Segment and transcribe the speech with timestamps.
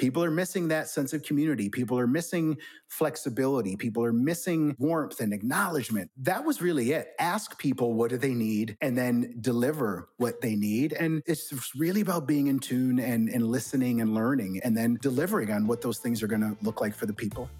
[0.00, 1.68] People are missing that sense of community.
[1.68, 2.56] People are missing
[2.88, 3.76] flexibility.
[3.76, 6.10] People are missing warmth and acknowledgement.
[6.16, 7.08] That was really it.
[7.18, 10.94] Ask people what do they need and then deliver what they need.
[10.94, 15.50] And it's really about being in tune and, and listening and learning and then delivering
[15.50, 17.50] on what those things are going to look like for the people.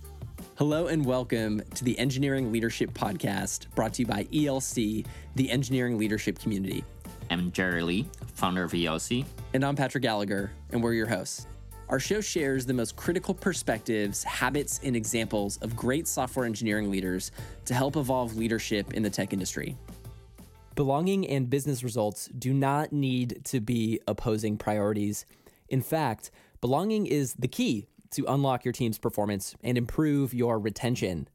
[0.54, 5.98] Hello and welcome to the Engineering Leadership Podcast brought to you by ELC, the engineering
[5.98, 6.86] leadership community.
[7.30, 9.26] I'm Jerry Lee, founder of ELC.
[9.52, 11.46] And I'm Patrick Gallagher, and we're your hosts.
[11.90, 17.32] Our show shares the most critical perspectives, habits, and examples of great software engineering leaders
[17.64, 19.76] to help evolve leadership in the tech industry.
[20.76, 25.26] Belonging and business results do not need to be opposing priorities.
[25.68, 26.30] In fact,
[26.60, 31.26] belonging is the key to unlock your team's performance and improve your retention.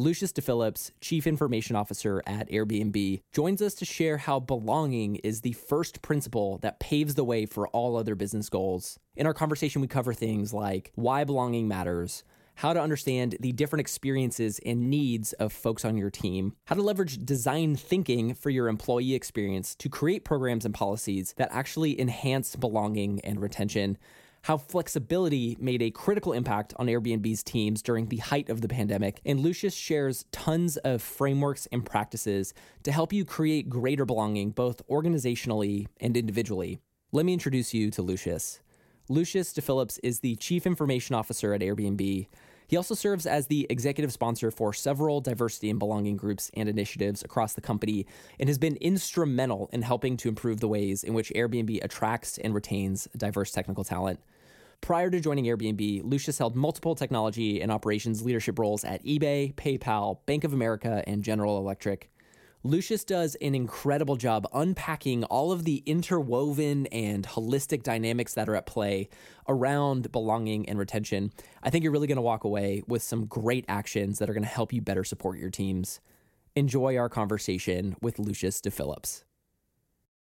[0.00, 5.54] Lucius DiPhillips, Chief Information Officer at Airbnb, joins us to share how belonging is the
[5.54, 9.00] first principle that paves the way for all other business goals.
[9.16, 12.22] In our conversation, we cover things like why belonging matters,
[12.54, 16.82] how to understand the different experiences and needs of folks on your team, how to
[16.82, 22.54] leverage design thinking for your employee experience to create programs and policies that actually enhance
[22.54, 23.98] belonging and retention
[24.42, 29.20] how flexibility made a critical impact on Airbnb's teams during the height of the pandemic.
[29.24, 34.86] And Lucius shares tons of frameworks and practices to help you create greater belonging, both
[34.88, 36.80] organizationally and individually.
[37.12, 38.60] Let me introduce you to Lucius.
[39.08, 42.26] Lucius DiPhillips is the Chief Information Officer at Airbnb.
[42.68, 47.22] He also serves as the executive sponsor for several diversity and belonging groups and initiatives
[47.22, 48.06] across the company
[48.38, 52.54] and has been instrumental in helping to improve the ways in which Airbnb attracts and
[52.54, 54.20] retains diverse technical talent.
[54.82, 60.18] Prior to joining Airbnb, Lucius held multiple technology and operations leadership roles at eBay, PayPal,
[60.26, 62.10] Bank of America, and General Electric.
[62.68, 68.54] Lucius does an incredible job unpacking all of the interwoven and holistic dynamics that are
[68.54, 69.08] at play
[69.48, 71.32] around belonging and retention.
[71.62, 74.42] I think you're really going to walk away with some great actions that are going
[74.42, 76.00] to help you better support your teams.
[76.54, 79.24] Enjoy our conversation with Lucius DiPhillips.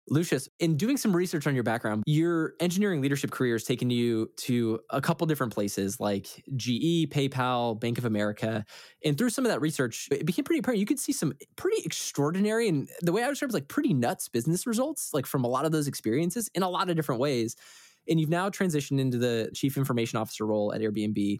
[0.10, 4.30] Lucius, in doing some research on your background, your engineering leadership career has taken you
[4.38, 8.66] to a couple different places like GE, PayPal, Bank of America.
[9.06, 11.84] And through some of that research, it became pretty apparent you could see some pretty
[11.86, 15.48] extraordinary and the way I describe it like pretty nuts business results, like from a
[15.48, 17.56] lot of those experiences in a lot of different ways.
[18.10, 21.40] And you've now transitioned into the chief information officer role at Airbnb.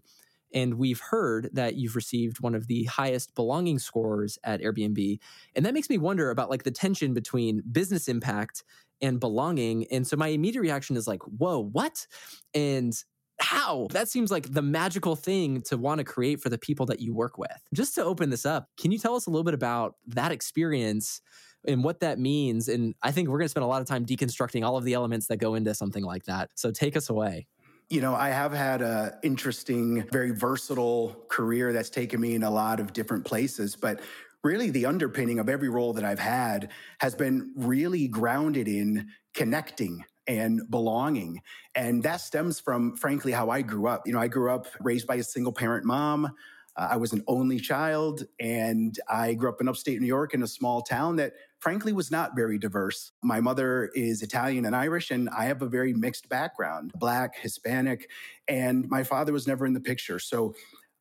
[0.54, 5.20] And we've heard that you've received one of the highest belonging scores at Airbnb.
[5.56, 8.64] And that makes me wonder about like the tension between business impact
[9.02, 9.86] and belonging.
[9.92, 12.06] And so my immediate reaction is like, whoa, what?
[12.54, 12.94] And
[13.40, 13.88] how?
[13.92, 17.14] That seems like the magical thing to want to create for the people that you
[17.14, 17.60] work with.
[17.74, 21.22] Just to open this up, can you tell us a little bit about that experience
[21.68, 22.68] and what that means?
[22.68, 24.94] And I think we're going to spend a lot of time deconstructing all of the
[24.94, 26.52] elements that go into something like that.
[26.56, 27.48] So take us away.
[27.92, 32.50] You know, I have had a interesting, very versatile career that's taken me in a
[32.50, 34.00] lot of different places, but
[34.46, 36.70] really the underpinning of every role that I've had
[37.02, 41.42] has been really grounded in connecting and belonging.
[41.76, 44.08] And that stems from, frankly, how I grew up.
[44.08, 46.32] You know, I grew up raised by a single parent mom.
[46.78, 50.44] Uh, I was an only child, and I grew up in upstate New York in
[50.44, 53.12] a small town that frankly was not very diverse.
[53.24, 58.10] My mother is Italian and Irish, and I have a very mixed background Black, Hispanic,
[58.48, 60.20] and my father was never in the picture.
[60.20, 60.56] So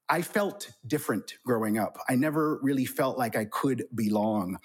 [0.09, 1.97] I felt different growing up.
[2.09, 4.59] I never really felt like I could belong.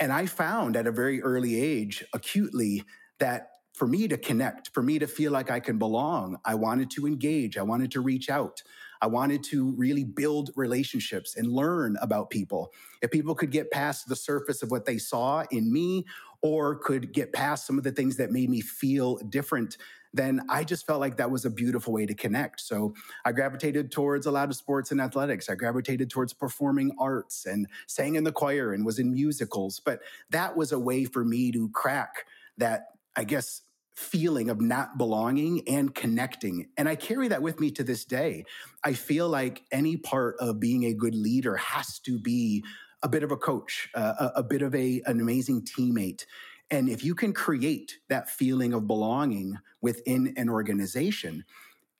[0.00, 2.84] And I found at a very early age, acutely,
[3.18, 6.90] that for me to connect, for me to feel like I can belong, I wanted
[6.92, 8.62] to engage, I wanted to reach out.
[9.00, 12.72] I wanted to really build relationships and learn about people.
[13.02, 16.04] If people could get past the surface of what they saw in me
[16.42, 19.76] or could get past some of the things that made me feel different,
[20.14, 22.60] then I just felt like that was a beautiful way to connect.
[22.60, 25.48] So I gravitated towards a lot of sports and athletics.
[25.50, 29.80] I gravitated towards performing arts and sang in the choir and was in musicals.
[29.80, 30.00] But
[30.30, 32.24] that was a way for me to crack
[32.56, 32.86] that,
[33.16, 33.62] I guess,
[33.98, 36.68] feeling of not belonging and connecting.
[36.76, 38.44] And I carry that with me to this day.
[38.84, 42.62] I feel like any part of being a good leader has to be
[43.02, 46.26] a bit of a coach, uh, a, a, bit of a, an amazing teammate.
[46.70, 51.44] And if you can create that feeling of belonging within an organization,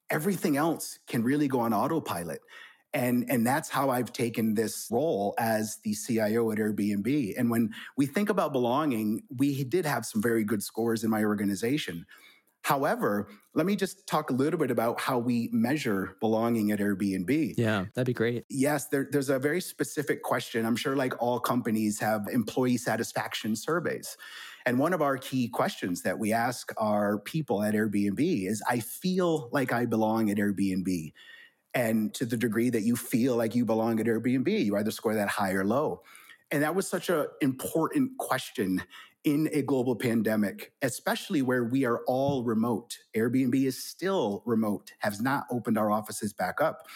[0.09, 2.41] everything else can really go on autopilot.
[2.95, 7.35] And, and that's how I've taken this role as the CIO at Airbnb.
[7.39, 11.23] And when we think about belonging, we did have some very good scores in my
[11.25, 12.07] organization.
[12.63, 17.55] However, let me just talk a little bit about how we measure belonging at Airbnb.
[17.57, 18.45] Yeah, that'd be great.
[18.51, 20.67] Yes, there, there's a very specific question.
[20.67, 24.17] I'm sure, like all companies, have employee satisfaction surveys.
[24.67, 28.81] And one of our key questions that we ask our people at Airbnb is I
[28.81, 31.13] feel like I belong at Airbnb.
[31.75, 35.15] And to the degree that you feel like you belong at Airbnb, you either score
[35.15, 36.03] that high or low.
[36.51, 38.83] And that was such an important question
[39.25, 42.99] in a global pandemic, especially where we are all remote.
[43.15, 46.87] Airbnb is still remote, has not opened our offices back up.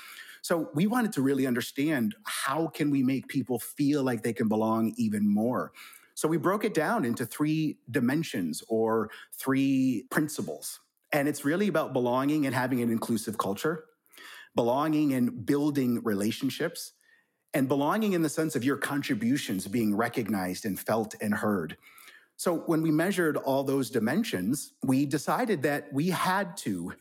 [0.41, 4.49] So we wanted to really understand how can we make people feel like they can
[4.49, 5.73] belong even more.
[6.15, 10.81] So we broke it down into three dimensions or three principles.
[11.13, 13.85] And it's really about belonging and having an inclusive culture
[14.55, 16.93] belonging and building relationships,
[17.55, 21.77] and belonging in the sense of your contributions being recognized and felt and heard.
[22.37, 26.93] So, when we measured all those dimensions, we decided that we had to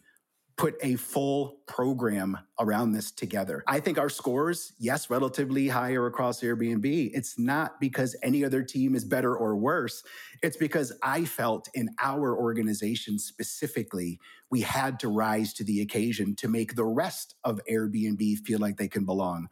[0.62, 3.64] put a full program around this together.
[3.66, 7.10] I think our scores, yes, relatively higher across Airbnb.
[7.16, 10.04] It's not because any other team is better or worse.
[10.44, 14.20] It's because I felt in our organization specifically,
[14.52, 18.78] we had to rise to the occasion to make the rest of Airbnb feel like
[18.78, 19.48] they can belong.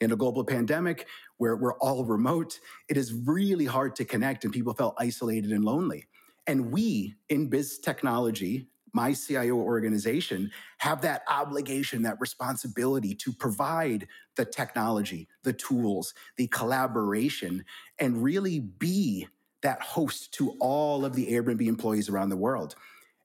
[0.00, 1.06] In a global pandemic
[1.36, 2.58] where we're all remote,
[2.88, 6.06] it is really hard to connect and people felt isolated and lonely.
[6.46, 14.06] And we in biz technology my CIO organization have that obligation, that responsibility to provide
[14.36, 17.64] the technology, the tools, the collaboration,
[17.98, 19.28] and really be
[19.62, 22.76] that host to all of the Airbnb employees around the world.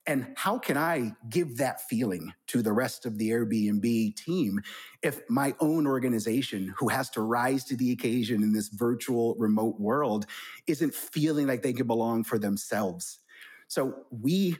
[0.07, 4.60] And how can I give that feeling to the rest of the Airbnb team
[5.04, 9.80] if my own organization, who has to rise to the occasion in this virtual remote
[9.80, 10.25] world,
[10.65, 13.19] isn't feeling like they can belong for themselves?
[13.68, 14.57] So we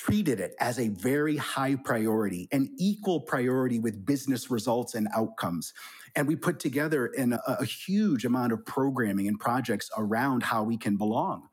[0.00, 5.74] treated it as a very high priority, an equal priority with business results and outcomes.
[6.16, 10.62] And we put together in a, a, huge amount of programming and projects around how
[10.62, 11.48] we can belong.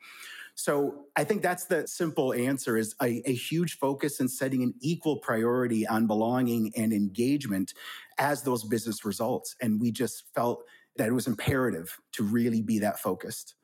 [0.56, 4.76] So I think that's the simple answer is a, a huge focus in setting an
[4.80, 7.74] equal priority on belonging and engagement
[8.18, 9.58] as those business results.
[9.62, 10.64] And we just felt
[10.96, 13.57] that it was imperative to really be that focused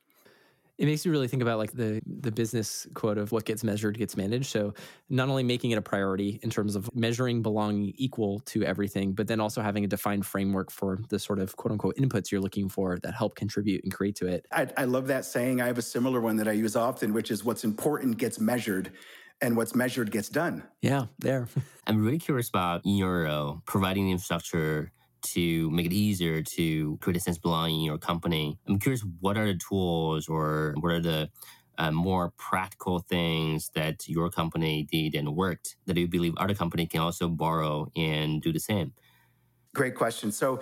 [0.77, 3.97] it makes you really think about like the the business quote of what gets measured
[3.97, 4.47] gets managed.
[4.47, 4.73] So
[5.09, 9.27] not only making it a priority in terms of measuring belonging equal to everything but
[9.27, 12.69] then also having a defined framework for the sort of quote unquote inputs you're looking
[12.69, 14.45] for that help contribute and create to it.
[14.51, 15.61] I, I love that saying.
[15.61, 18.91] I have a similar one that i use often which is what's important gets measured
[19.41, 20.63] and what's measured gets done.
[20.81, 21.47] Yeah there.
[21.87, 24.91] I'm really curious about in your uh, providing infrastructure
[25.23, 28.57] to make it easier to create a sense of belonging in your company.
[28.67, 31.29] I'm curious, what are the tools or what are the
[31.77, 36.85] uh, more practical things that your company did and worked that you believe other company
[36.85, 38.93] can also borrow and do the same?
[39.73, 40.31] Great question.
[40.31, 40.59] So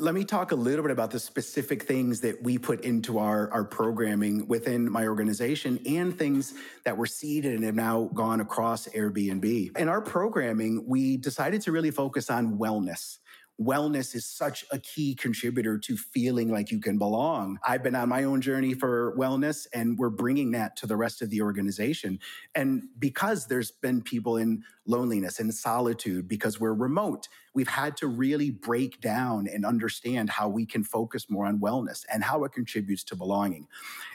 [0.00, 3.48] let me talk a little bit about the specific things that we put into our,
[3.52, 6.54] our programming within my organization and things
[6.84, 9.76] that were seeded and have now gone across Airbnb.
[9.78, 13.18] In our programming, we decided to really focus on wellness
[13.60, 17.58] wellness is such a key contributor to feeling like you can belong.
[17.66, 21.22] I've been on my own journey for wellness and we're bringing that to the rest
[21.22, 22.20] of the organization.
[22.54, 28.06] And because there's been people in loneliness and solitude because we're remote, we've had to
[28.06, 32.52] really break down and understand how we can focus more on wellness and how it
[32.52, 33.66] contributes to belonging.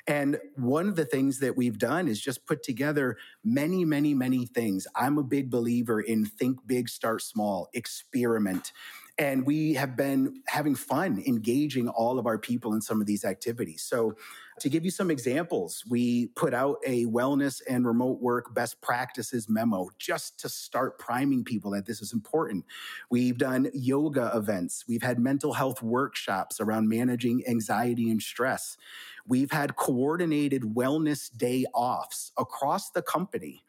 [0.08, 4.46] And one of the things that we've done is just put together many, many, many
[4.46, 4.88] things.
[4.96, 8.72] I'm a big believer in think big, start small, experiment.
[9.18, 13.24] And we have been having fun engaging all of our people in some of these
[13.24, 13.84] activities.
[13.84, 14.16] So,
[14.60, 19.50] to give you some examples, we put out a wellness and remote work best practices
[19.50, 22.66] memo just to start priming people that this is important.
[23.10, 28.78] We've done yoga events, we've had mental health workshops around managing anxiety and stress.
[29.28, 33.64] We've had coordinated wellness day offs across the company.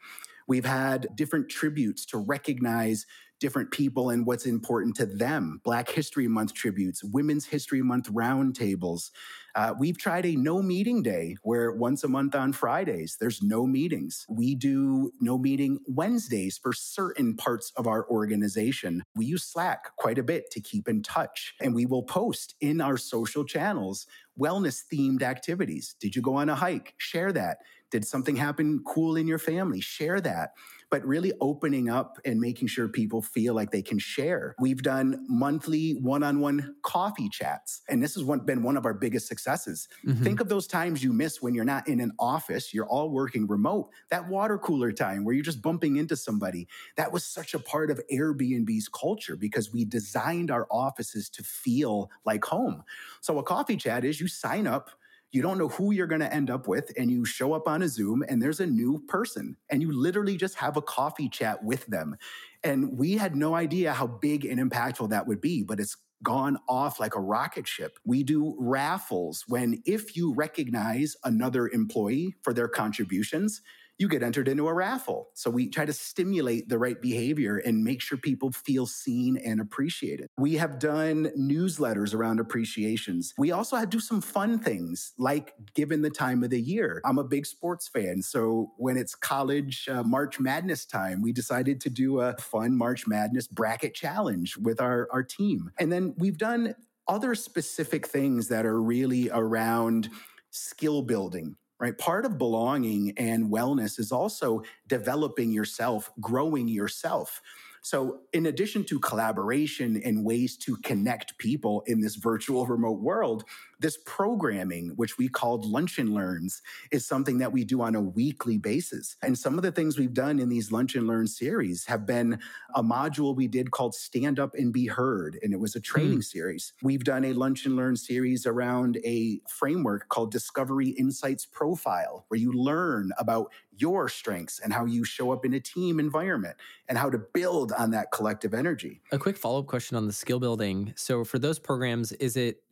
[0.46, 3.06] We've had different tributes to recognize
[3.44, 5.60] different people and what's important to them.
[5.62, 9.10] Black History Month tributes, Women's History Month roundtables.
[9.54, 13.66] Uh, we've tried a no meeting day where once a month on Fridays, there's no
[13.66, 14.24] meetings.
[14.30, 19.02] We do no meeting Wednesdays for certain parts of our organization.
[19.14, 22.80] We use Slack quite a bit to keep in touch, and we will post in
[22.80, 24.06] our social channels
[24.40, 25.96] wellness themed activities.
[26.00, 26.94] Did you go on a hike?
[26.96, 27.58] Share that.
[27.90, 29.82] Did something happen cool in your family?
[29.82, 30.52] Share that
[30.90, 34.54] but really opening up and making sure people feel like they can share.
[34.60, 38.94] We've done monthly one on one coffee chats, and this has been one of our
[38.94, 39.88] biggest successes.
[40.06, 40.22] Mm-hmm.
[40.22, 43.46] Think of those times you miss when you're not in an office, you're all working
[43.46, 43.90] remote.
[44.10, 46.68] That water cooler time where you're just bumping into somebody.
[46.96, 52.10] That was such a part of Airbnb's culture because we designed our offices to feel
[52.24, 52.82] like home.
[53.20, 54.90] So, a coffee chat is you sign up
[55.34, 57.82] you don't know who you're going to end up with and you show up on
[57.82, 61.62] a zoom and there's a new person and you literally just have a coffee chat
[61.64, 62.16] with them
[62.62, 66.58] and we had no idea how big and impactful that would be but it's gone
[66.68, 67.98] off like a rocket ship.
[68.04, 73.60] We do raffles when if you recognize another employee for their contributions,
[73.98, 75.28] you get entered into a raffle.
[75.34, 79.60] So we try to stimulate the right behavior and make sure people feel seen and
[79.60, 80.28] appreciated.
[80.36, 83.32] We have done newsletters around appreciations.
[83.38, 87.00] We also do some fun things like given the time of the year.
[87.04, 88.22] I'm a big sports fan.
[88.22, 93.06] So when it's college uh, March Madness time, we decided to do a fun March
[93.06, 95.70] Madness bracket challenge with our, our team.
[95.78, 96.74] And then we've done
[97.06, 100.08] other specific things that are really around
[100.50, 101.98] skill building right?
[101.98, 107.42] Part of belonging and wellness is also developing yourself, growing yourself.
[107.82, 113.44] So, in addition to collaboration and ways to connect people in this virtual remote world,
[113.84, 118.00] this programming, which we called Lunch and Learns, is something that we do on a
[118.00, 119.16] weekly basis.
[119.22, 122.38] And some of the things we've done in these Lunch and Learn series have been
[122.74, 126.20] a module we did called Stand Up and Be Heard, and it was a training
[126.20, 126.24] mm.
[126.24, 126.72] series.
[126.82, 132.40] We've done a Lunch and Learn series around a framework called Discovery Insights Profile, where
[132.40, 136.56] you learn about your strengths and how you show up in a team environment
[136.88, 139.02] and how to build on that collective energy.
[139.12, 140.94] A quick follow up question on the skill building.
[140.96, 142.63] So, for those programs, is it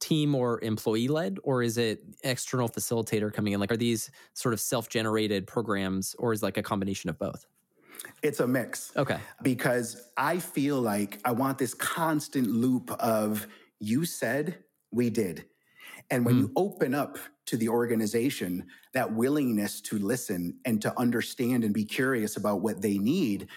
[0.00, 3.60] team or employee led, or is it external facilitator coming in?
[3.60, 7.46] Like, are these sort of self generated programs, or is like a combination of both?
[8.22, 8.92] It's a mix.
[8.96, 9.18] Okay.
[9.42, 13.46] Because I feel like I want this constant loop of
[13.80, 14.58] you said,
[14.90, 15.46] we did.
[16.10, 16.38] And when mm.
[16.40, 21.84] you open up to the organization that willingness to listen and to understand and be
[21.84, 23.48] curious about what they need,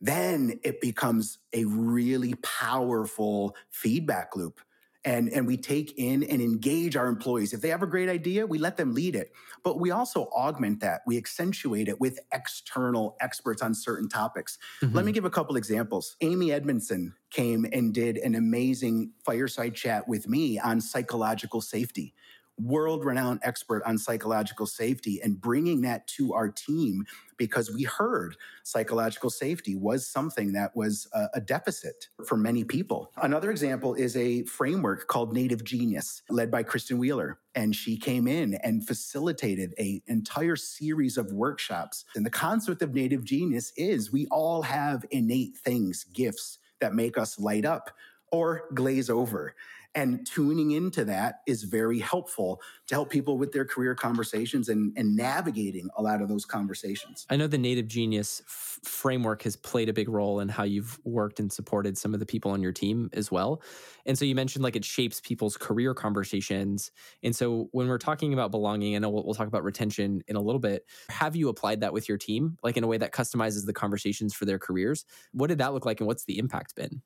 [0.00, 4.60] then it becomes a really powerful feedback loop.
[5.04, 7.52] And, and we take in and engage our employees.
[7.52, 9.32] If they have a great idea, we let them lead it.
[9.62, 11.02] But we also augment that.
[11.06, 14.58] We accentuate it with external experts on certain topics.
[14.82, 14.96] Mm-hmm.
[14.96, 16.16] Let me give a couple examples.
[16.20, 22.14] Amy Edmondson came and did an amazing fireside chat with me on psychological safety
[22.58, 27.04] world renowned expert on psychological safety and bringing that to our team
[27.36, 33.12] because we heard psychological safety was something that was a, a, deficit for many people.
[33.22, 37.38] Another example is a framework called Native Genius, led by Kristen Wheeler.
[37.54, 42.04] And she came in and facilitated an entire series of workshops.
[42.14, 47.16] And the concept of Native Genius is we all have innate things, gifts that make
[47.16, 47.90] us light up
[48.30, 49.54] or glaze over.
[49.94, 54.92] And tuning into that is very helpful to help people with their career conversations and,
[54.96, 57.26] and navigating a lot of those conversations.
[57.30, 61.00] I know the Native Genius f- framework has played a big role in how you've
[61.04, 63.62] worked and supported some of the people on your team as well.
[64.06, 66.92] And so you mentioned like it shapes people's career conversations.
[67.22, 70.36] And so when we're talking about belonging, I know we'll, we'll talk about retention in
[70.36, 70.84] a little bit.
[71.08, 74.34] Have you applied that with your team, like in a way that customizes the conversations
[74.34, 75.04] for their careers?
[75.32, 77.02] What did that look like and what's the impact been?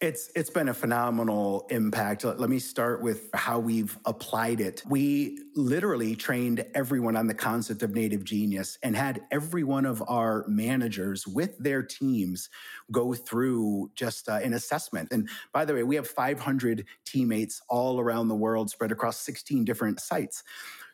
[0.00, 2.24] It's it's been a phenomenal impact.
[2.24, 4.82] Let me start with how we've applied it.
[4.88, 10.02] We literally trained everyone on the concept of native genius and had every one of
[10.08, 12.48] our managers with their teams
[12.90, 15.12] go through just uh, an assessment.
[15.12, 19.66] And by the way, we have 500 teammates all around the world spread across 16
[19.66, 20.42] different sites.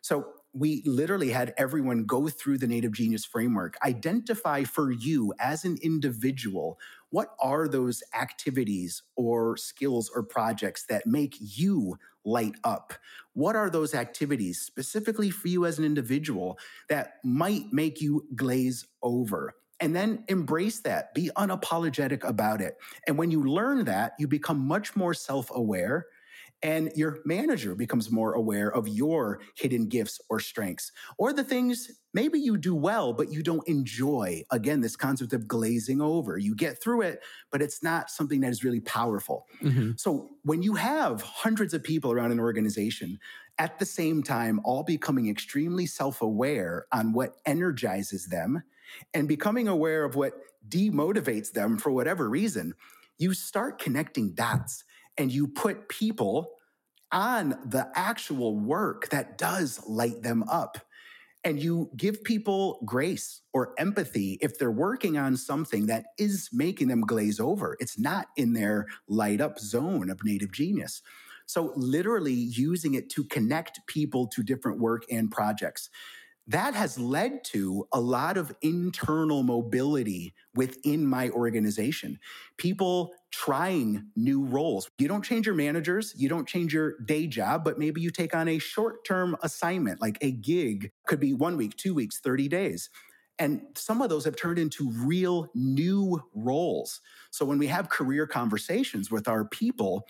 [0.01, 5.65] So we literally had everyone go through the native genius framework, identify for you as
[5.65, 6.79] an individual
[7.11, 12.95] what are those activities or skills or projects that make you light up?
[13.33, 16.59] What are those activities specifically for you as an individual
[16.89, 19.55] that might make you glaze over?
[19.79, 22.77] And then embrace that, be unapologetic about it.
[23.07, 26.07] And when you learn that, you become much more self aware
[26.67, 31.93] and your manager becomes more aware of your hidden gifts or strengths or the things
[32.13, 34.43] maybe you do well, but you don't enjoy.
[34.51, 36.37] Again, this concept of glazing over.
[36.37, 39.47] You get through it, but it's not something that is really powerful.
[39.63, 39.93] Mm-hmm.
[39.97, 43.21] So when you have hundreds of people around an organization,
[43.59, 48.65] at the same time, all becoming extremely self aware on what energizes them
[49.15, 50.35] and becoming aware of what
[50.69, 52.75] demotivates them for whatever reason,
[53.19, 54.83] you start connecting dots
[55.17, 56.56] and you put people
[57.17, 60.77] on the actual work that does light them up.
[61.43, 66.89] And you give people grace or empathy if they're working on something that is making
[66.89, 67.77] them glaze over.
[67.81, 71.01] It's not in their light up zone of native genius.
[71.47, 75.89] So, literally using it to connect people to different work and projects
[76.49, 82.19] that has led to a lot of internal mobility within my organization.
[82.57, 84.89] People trying new roles.
[84.97, 88.35] You don't change your managers, you don't change your day job, but maybe you take
[88.35, 92.49] on a short term assignment, like a gig, could be one week, two weeks, 30
[92.49, 92.89] days.
[93.39, 97.03] And some of those have turned into real new roles.
[97.31, 100.07] So when we have career conversations with our people,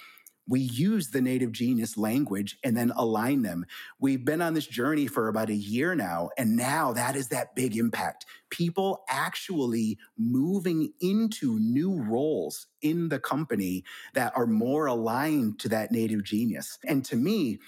[0.49, 3.67] we use the native genius language and then align them.
[3.99, 7.57] We've been on this journey for about a year now, and now that is that
[7.57, 8.27] big impact.
[8.51, 13.85] People actually moving into new roles in the company
[14.15, 16.79] that are more aligned to that native genius.
[16.85, 17.59] And to me,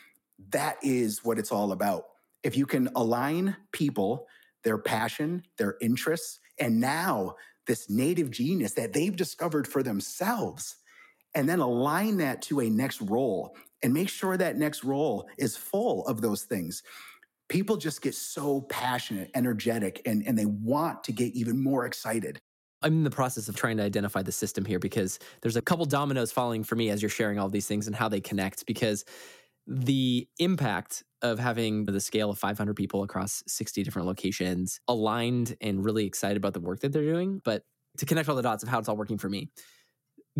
[0.50, 2.04] that is what it's all about.
[2.44, 4.28] If you can align people,
[4.62, 7.35] their passion, their interests, and now
[7.66, 10.76] this native genius that they've discovered for themselves
[11.38, 15.57] and then align that to a next role and make sure that next role is
[15.57, 16.83] full of those things.
[17.49, 22.40] People just get so passionate, energetic, and, and they want to get even more excited.
[22.83, 25.87] I'm in the process of trying to identify the system here because there's a couple
[25.87, 28.66] dominoes falling for me as you're sharing all these things and how they connect.
[28.66, 29.04] Because
[29.68, 35.85] the impact of having the scale of 500 people across 60 different locations aligned and
[35.85, 37.62] really excited about the work that they're doing, but
[37.99, 39.50] to connect all the dots of how it's all working for me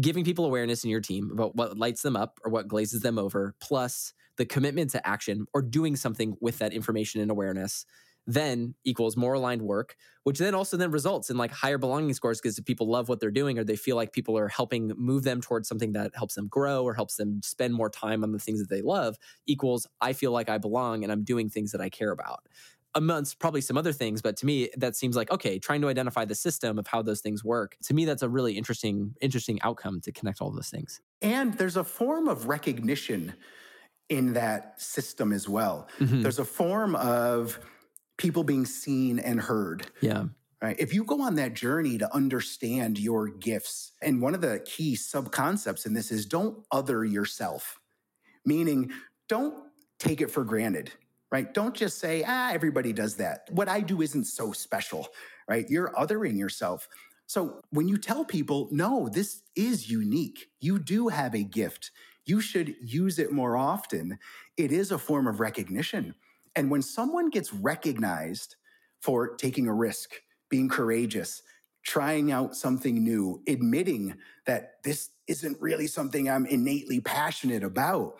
[0.01, 3.19] giving people awareness in your team about what lights them up or what glazes them
[3.19, 7.85] over, plus the commitment to action or doing something with that information and awareness,
[8.27, 12.39] then equals more aligned work, which then also then results in like higher belonging scores
[12.39, 15.25] because if people love what they're doing or they feel like people are helping move
[15.25, 18.39] them towards something that helps them grow or helps them spend more time on the
[18.39, 21.81] things that they love, equals I feel like I belong and I'm doing things that
[21.81, 22.41] I care about
[22.99, 26.25] amongst probably some other things but to me that seems like okay trying to identify
[26.25, 30.01] the system of how those things work to me that's a really interesting interesting outcome
[30.01, 31.01] to connect all those things.
[31.23, 33.35] And there's a form of recognition
[34.09, 35.89] in that system as well.
[35.99, 36.23] Mm-hmm.
[36.23, 37.59] there's a form of
[38.17, 39.87] people being seen and heard.
[40.01, 40.25] Yeah.
[40.61, 40.77] Right?
[40.79, 44.97] If you go on that journey to understand your gifts and one of the key
[44.97, 47.79] sub concepts in this is don't other yourself.
[48.45, 48.91] Meaning
[49.29, 49.55] don't
[49.99, 50.91] take it for granted
[51.31, 51.53] right?
[51.53, 53.49] Don't just say, ah, everybody does that.
[53.51, 55.09] What I do isn't so special,
[55.49, 55.69] right?
[55.69, 56.89] You're othering yourself.
[57.27, 61.91] So when you tell people, no, this is unique, you do have a gift,
[62.25, 64.19] you should use it more often,
[64.57, 66.15] it is a form of recognition.
[66.57, 68.57] And when someone gets recognized
[69.01, 70.15] for taking a risk,
[70.49, 71.43] being courageous,
[71.83, 78.15] trying out something new, admitting that this isn't really something I'm innately passionate about,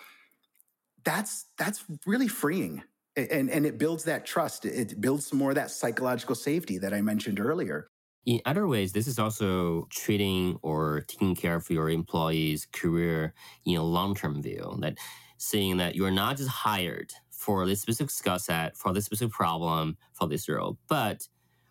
[1.05, 2.83] that's that's really freeing
[3.19, 6.95] and and it builds that trust it builds some more of that psychological safety that
[6.95, 7.89] i mentioned earlier
[8.27, 13.35] in other ways this is also treating or taking care of your employees career
[13.67, 14.97] in a long-term view that
[15.39, 19.97] seeing that you're not just hired for this specific skill set for this specific problem
[20.15, 21.29] for this role but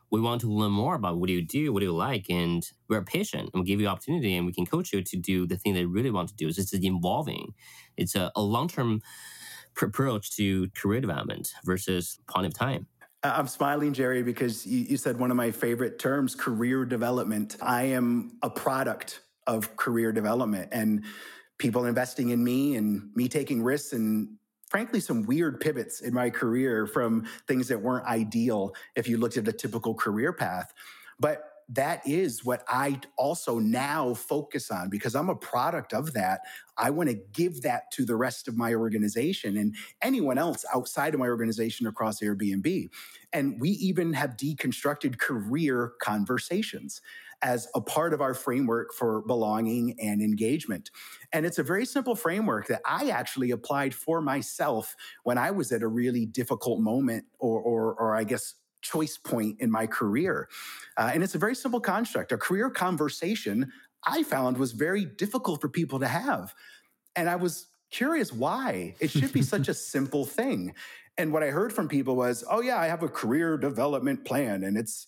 [0.10, 2.66] we want to learn more about what do you do, what do you like, and
[2.88, 5.58] we're patient and we give you opportunity and we can coach you to do the
[5.58, 6.52] thing that you really want to do.
[6.52, 7.54] So it's evolving.
[7.98, 9.02] It's a, a long term
[9.82, 12.88] approach to career development versus point of time?
[13.24, 17.58] I'm smiling, Jerry, because you, said one of my favorite terms, career development.
[17.62, 21.04] I am a product of career development and
[21.58, 24.30] people investing in me and me taking risks and
[24.70, 29.38] frankly some weird pivots in my career from things that weren't ideal if you looked
[29.38, 30.74] at a typical career path.
[31.20, 36.41] But that is what I also now focus on because I'm a product of that.
[36.77, 41.13] I want to give that to the rest of my organization and anyone else outside
[41.13, 42.89] of my organization across Airbnb.
[43.34, 47.01] And we even have deconstructed career conversations
[47.41, 50.89] as a part of our framework for belonging and engagement.
[51.32, 55.71] And it's a very simple framework that I actually applied for myself when I was
[55.71, 58.56] at a really difficult moment or, or, or I guess,
[58.88, 60.50] choice point in my career.
[60.97, 62.32] Uh, and it's a very simple construct.
[62.32, 63.71] A career conversation
[64.06, 66.54] I found was very difficult for people to have.
[67.15, 68.95] And I was curious why.
[69.00, 70.73] It should be such a simple thing.
[71.17, 74.63] And what I heard from people was, oh, yeah, I have a career development plan
[74.63, 75.08] and it's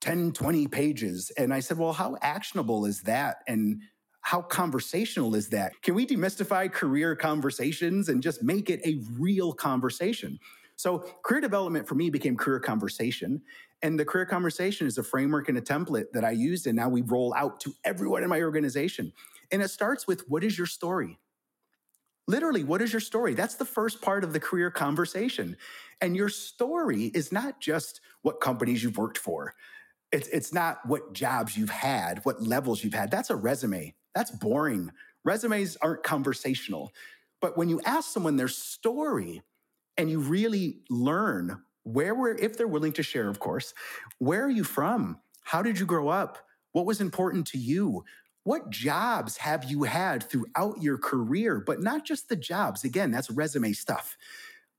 [0.00, 1.30] 10, 20 pages.
[1.38, 3.38] And I said, well, how actionable is that?
[3.46, 3.80] And
[4.20, 5.72] how conversational is that?
[5.82, 10.38] Can we demystify career conversations and just make it a real conversation?
[10.76, 13.42] So, career development for me became career conversation.
[13.82, 16.88] And the career conversation is a framework and a template that I used, and now
[16.88, 19.12] we roll out to everyone in my organization.
[19.52, 21.18] And it starts with what is your story?
[22.26, 23.34] Literally, what is your story?
[23.34, 25.56] That's the first part of the career conversation.
[26.00, 29.54] And your story is not just what companies you've worked for,
[30.10, 33.10] it's, it's not what jobs you've had, what levels you've had.
[33.10, 33.94] That's a resume.
[34.14, 34.90] That's boring.
[35.24, 36.92] Resumes aren't conversational.
[37.40, 39.42] But when you ask someone their story
[39.96, 43.74] and you really learn where were, if they're willing to share, of course,
[44.18, 45.18] where are you from?
[45.42, 46.38] How did you grow up?
[46.72, 48.04] What was important to you?
[48.42, 51.62] What jobs have you had throughout your career?
[51.64, 52.84] But not just the jobs.
[52.84, 54.16] Again, that's resume stuff.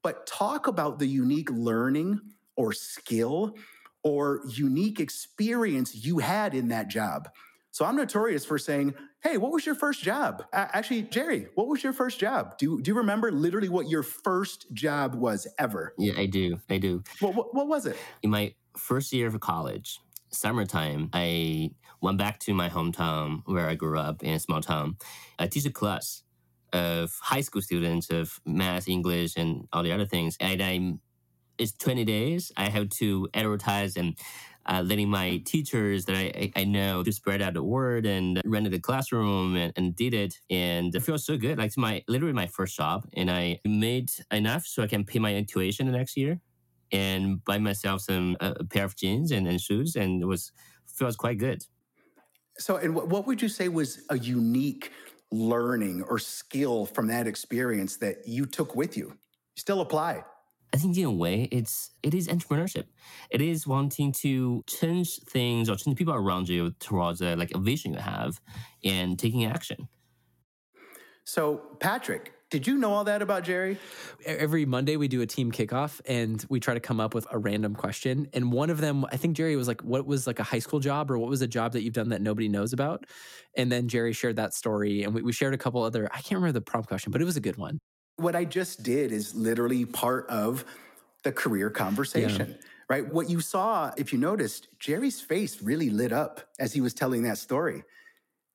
[0.04, 2.20] But talk about the unique learning
[2.56, 3.56] or skill
[4.04, 7.30] or unique experience you had in that job.
[7.76, 11.84] So I'm notorious for saying, "Hey, what was your first job?" Actually, Jerry, what was
[11.84, 12.58] your first job?
[12.58, 15.94] Do do you remember literally what your first job was ever?
[15.98, 16.58] Yeah, I do.
[16.70, 17.04] I do.
[17.20, 17.98] What what, what was it?
[18.24, 23.76] In my first year of college, summertime, I went back to my hometown where I
[23.76, 24.96] grew up in a small town.
[25.38, 26.24] I teach a class
[26.72, 30.38] of high school students of math, English, and all the other things.
[30.40, 31.02] And I'm
[31.58, 32.52] it's 20 days.
[32.58, 34.18] I have to advertise and
[34.68, 38.74] uh, letting my teachers that I, I know to spread out the word and rented
[38.74, 40.40] the classroom and, and did it.
[40.50, 41.58] And it feels so good.
[41.58, 43.08] Like it's my literally my first job.
[43.14, 46.40] And I made enough so I can pay my tuition the next year
[46.92, 49.96] and buy myself some a pair of jeans and, and shoes.
[49.96, 50.52] And it was
[50.88, 51.64] feels quite good.
[52.58, 54.92] So, and what would you say was a unique
[55.32, 59.08] learning or skill from that experience that you took with you?
[59.08, 60.24] You still apply?
[60.74, 62.86] I think in a way, it's it is entrepreneurship.
[63.30, 67.60] It is wanting to change things or change people around you towards a, like a
[67.60, 68.42] vision you have
[68.84, 69.88] and taking action.
[71.24, 73.80] So, Patrick, did you know all that about Jerry?
[74.26, 77.38] Every Monday we do a team kickoff and we try to come up with a
[77.38, 78.28] random question.
[78.34, 80.80] And one of them, I think Jerry was like, "What was like a high school
[80.80, 83.06] job, or what was a job that you've done that nobody knows about?"
[83.58, 86.08] And then Jerry shared that story, and we, we shared a couple other.
[86.12, 87.80] I can't remember the prompt question, but it was a good one.
[88.18, 90.66] What I just did is literally part of
[91.24, 92.50] the career conversation.
[92.50, 92.68] Yeah.
[92.88, 93.12] Right.
[93.12, 97.24] What you saw, if you noticed, Jerry's face really lit up as he was telling
[97.24, 97.84] that story.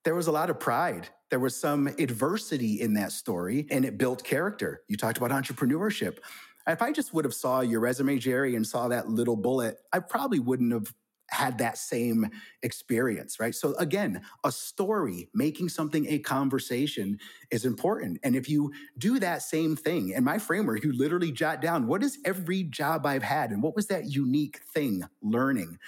[0.04, 1.08] There was a lot of pride.
[1.30, 4.82] There was some adversity in that story and it built character.
[4.88, 6.18] You talked about entrepreneurship.
[6.66, 9.98] If I just would have saw your resume, Jerry, and saw that little bullet, I
[9.98, 10.94] probably wouldn't have
[11.30, 12.30] had that same
[12.62, 13.54] experience, right?
[13.54, 17.18] So again, a story, making something a conversation
[17.50, 18.18] is important.
[18.22, 22.02] And if you do that same thing, in my framework, you literally jot down what
[22.02, 25.78] is every job I've had and what was that unique thing learning?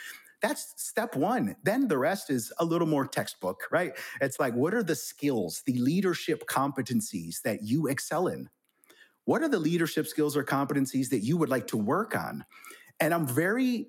[0.41, 1.55] That's step one.
[1.63, 3.93] Then the rest is a little more textbook, right?
[4.21, 8.51] It's like, what are the skills, the leadership competencies that you excel in?
[9.25, 12.45] What are the leadership skills or competencies that you would like to work on?
[12.99, 13.87] And I'm very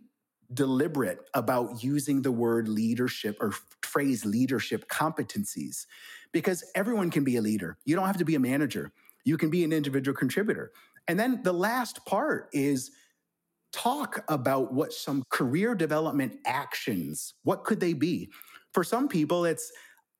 [0.53, 5.85] deliberate about using the word leadership or phrase leadership competencies
[6.31, 7.77] because everyone can be a leader.
[7.85, 8.91] You don't have to be a manager,
[9.23, 10.71] you can be an individual contributor.
[11.07, 12.91] And then the last part is
[13.73, 18.29] talk about what some career development actions what could they be
[18.71, 19.71] for some people it's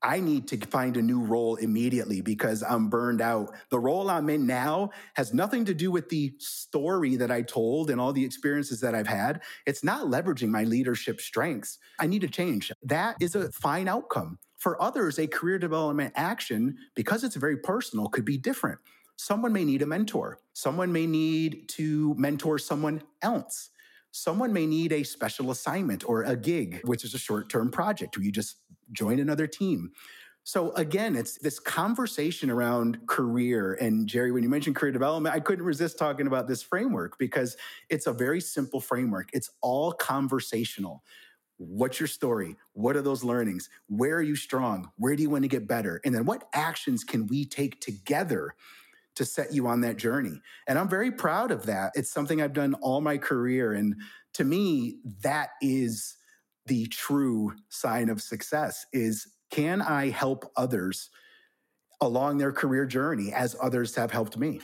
[0.03, 3.55] I need to find a new role immediately because I'm burned out.
[3.69, 7.89] The role I'm in now has nothing to do with the story that I told
[7.89, 9.41] and all the experiences that I've had.
[9.65, 11.79] It's not leveraging my leadership strengths.
[11.99, 12.71] I need to change.
[12.83, 14.39] That is a fine outcome.
[14.57, 18.79] For others, a career development action, because it's very personal, could be different.
[19.15, 20.39] Someone may need a mentor.
[20.53, 23.69] Someone may need to mentor someone else
[24.13, 28.15] someone may need a special assignment or a gig, which is a short term project
[28.15, 28.57] where you just
[28.91, 29.91] join another team.
[30.43, 33.73] So again, it's this conversation around career.
[33.73, 37.57] And Jerry, when you mentioned career development, I couldn't resist talking about this framework because
[37.89, 39.29] it's a very simple framework.
[39.33, 41.03] It's all conversational.
[41.57, 42.55] What's your story?
[42.73, 43.69] What are those learnings?
[43.87, 44.91] Where are you strong?
[44.97, 46.01] Where do you want to get better?
[46.05, 48.53] And then what actions can we take together
[49.15, 50.41] to set you on that journey?
[50.67, 51.91] And I'm very proud of that.
[51.95, 53.73] It's something I've done all my career.
[53.73, 53.95] And
[54.33, 56.15] to me, that is
[56.65, 61.09] the true sign of success is can I help others
[62.01, 64.61] along their career journey as others have helped me?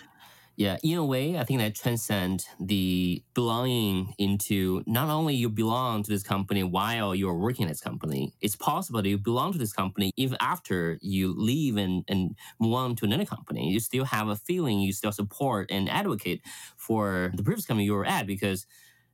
[0.60, 6.04] Yeah, in a way, I think that transcend the belonging into not only you belong
[6.04, 9.58] to this company while you're working at this company, it's possible that you belong to
[9.58, 13.70] this company even after you leave and, and move on to another company.
[13.70, 16.42] You still have a feeling, you still support and advocate
[16.76, 18.68] for the previous company you were at because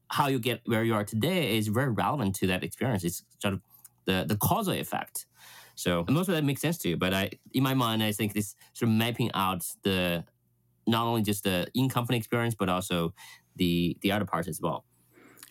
[0.10, 3.04] how you get where you are today is very relevant to that experience.
[3.04, 3.62] It's sort of
[4.06, 5.28] the, the causal effect.
[5.76, 8.34] So most of that makes sense to you, but I, in my mind, I think
[8.34, 10.24] this sort of mapping out the
[10.88, 13.14] not only just the in-company experience, but also
[13.56, 14.86] the the other parts as well.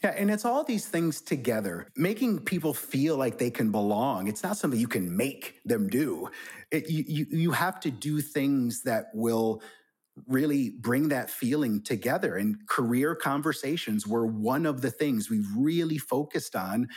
[0.03, 4.29] Yeah, and it's all these things together, making people feel like they can belong.
[4.29, 6.29] It's not something you can make them do.
[6.71, 9.63] It, you, you, you have to do things that will
[10.27, 12.37] really bring that feeling together.
[12.37, 16.89] And career conversations were one of the things we really focused on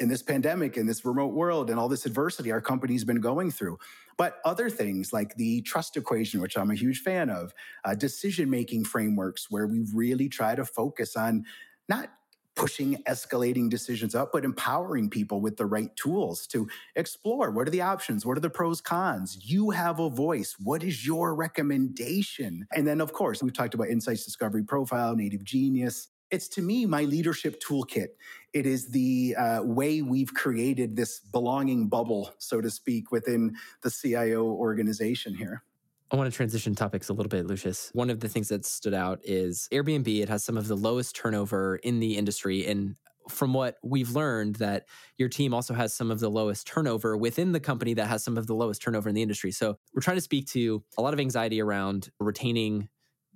[0.00, 3.50] in this pandemic, in this remote world, and all this adversity our company's been going
[3.50, 3.78] through.
[4.16, 7.52] But other things like the trust equation, which I'm a huge fan of,
[7.84, 11.44] uh, decision making frameworks, where we really try to focus on
[11.88, 12.10] not
[12.54, 17.70] pushing escalating decisions up, but empowering people with the right tools to explore what are
[17.70, 18.24] the options?
[18.24, 19.38] What are the pros, cons?
[19.42, 20.54] You have a voice.
[20.62, 22.66] What is your recommendation?
[22.72, 26.08] And then, of course, we've talked about insights discovery profile, native genius.
[26.30, 28.08] It's to me my leadership toolkit.
[28.52, 33.90] It is the uh, way we've created this belonging bubble, so to speak, within the
[33.90, 35.62] CIO organization here.
[36.10, 37.90] I want to transition topics a little bit, Lucius.
[37.92, 40.06] One of the things that stood out is Airbnb.
[40.22, 42.66] It has some of the lowest turnover in the industry.
[42.66, 42.96] And
[43.28, 47.52] from what we've learned, that your team also has some of the lowest turnover within
[47.52, 49.50] the company that has some of the lowest turnover in the industry.
[49.50, 52.88] So we're trying to speak to a lot of anxiety around retaining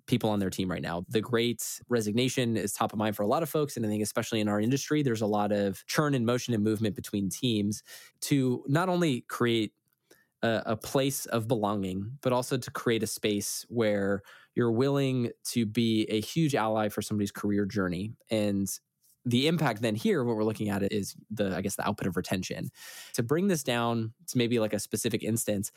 [0.09, 1.05] people on their team right now.
[1.09, 3.77] The great resignation is top of mind for a lot of folks.
[3.77, 6.65] And I think, especially in our industry, there's a lot of churn and motion and
[6.65, 7.85] movement between teams
[8.23, 9.73] to not only create
[10.43, 14.23] a, a, place of belonging, but also to create a space where
[14.55, 18.15] you're willing to be a huge ally for somebody's career journey.
[18.31, 18.69] And
[19.29, 22.17] the impact then here, what we're looking at is the, I guess, the output of
[22.17, 22.71] retention.
[23.15, 25.71] To bring this down to maybe like a specific instance,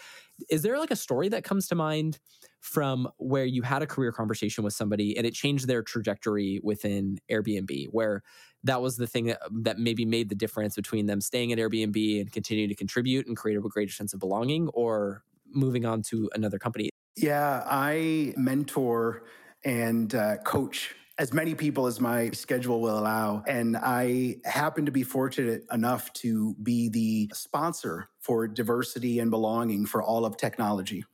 [0.49, 2.19] is there like a story that comes to mind
[2.61, 7.19] from where you had a career conversation with somebody and it changed their trajectory within
[7.29, 8.23] Airbnb, where
[8.63, 12.21] that was the thing that, that maybe made the difference between them staying at Airbnb
[12.21, 16.29] and continuing to contribute and create a greater sense of belonging or moving on to
[16.33, 16.89] another company?
[17.17, 19.23] Yeah, I mentor
[19.65, 23.43] and uh, coach as many people as my schedule will allow.
[23.47, 29.85] And I happen to be fortunate enough to be the sponsor for diversity and belonging
[29.85, 31.05] for all of technology.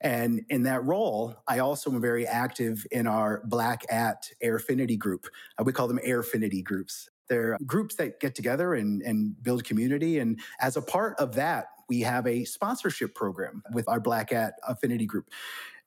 [0.00, 5.28] And in that role, I also am very active in our Black at Airfinity group.
[5.56, 7.08] Uh, we call them Airfinity groups.
[7.28, 10.18] They're groups that get together and, and build community.
[10.18, 14.54] And as a part of that, we have a sponsorship program with our Black at
[14.66, 15.30] Affinity group.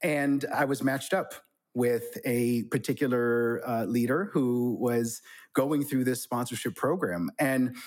[0.02, 1.34] And I was matched up
[1.80, 5.22] with a particular uh, leader who was
[5.54, 7.32] going through this sponsorship program.
[7.40, 7.78] And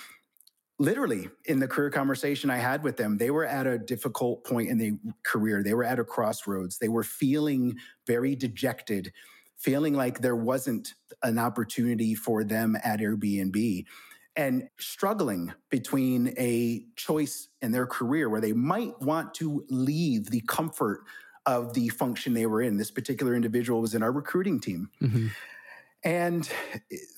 [0.79, 4.69] literally in the career conversation I had with them, they were at a difficult point
[4.69, 5.61] in their career.
[5.61, 6.79] They were at a crossroads.
[6.79, 7.77] They were feeling
[8.07, 9.13] very dejected,
[9.57, 13.85] feeling like there wasn't an opportunity for them at Airbnb
[14.35, 20.41] and struggling between a choice in their career where they might want to leave the
[20.47, 21.01] comfort
[21.45, 22.77] of the function they were in.
[22.77, 24.89] This particular individual was in our recruiting team.
[25.01, 25.27] Mm-hmm.
[26.03, 26.49] And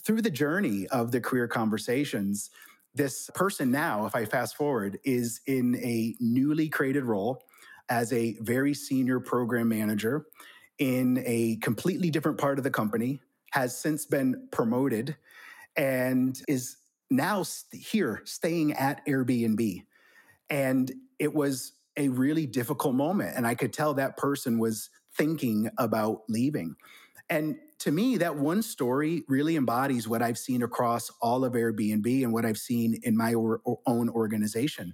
[0.04, 2.52] through the journey of the career conversations,
[2.94, 7.44] this person now, if I fast forward, is in a newly created role
[7.90, 10.26] as a very senior program manager
[10.78, 13.20] in a completely different part of the company,
[13.52, 15.16] has since been promoted,
[15.78, 16.78] and is
[17.10, 19.84] now st- here staying at Airbnb.
[20.50, 23.36] And it was a really difficult moment.
[23.36, 26.76] And I could tell that person was thinking about leaving.
[27.30, 32.24] And to me, that one story really embodies what I've seen across all of Airbnb
[32.24, 34.94] and what I've seen in my or, or own organization.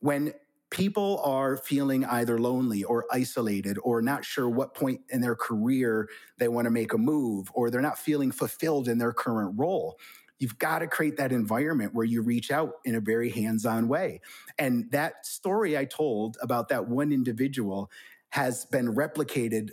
[0.00, 0.32] When
[0.70, 6.08] people are feeling either lonely or isolated or not sure what point in their career
[6.38, 9.98] they want to make a move or they're not feeling fulfilled in their current role,
[10.38, 13.88] you've got to create that environment where you reach out in a very hands on
[13.88, 14.20] way.
[14.58, 17.90] And that story I told about that one individual
[18.30, 19.70] has been replicated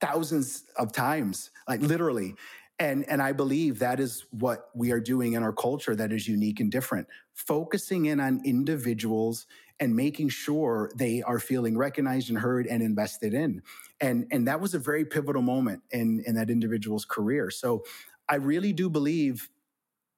[0.00, 2.34] thousands of times, like literally.
[2.78, 6.26] And, and I believe that is what we are doing in our culture that is
[6.26, 7.06] unique and different.
[7.34, 9.46] Focusing in on individuals
[9.78, 13.62] and making sure they are feeling recognized and heard and invested in.
[14.00, 17.50] And, and that was a very pivotal moment in, in that individual's career.
[17.50, 17.84] So
[18.28, 19.50] I really do believe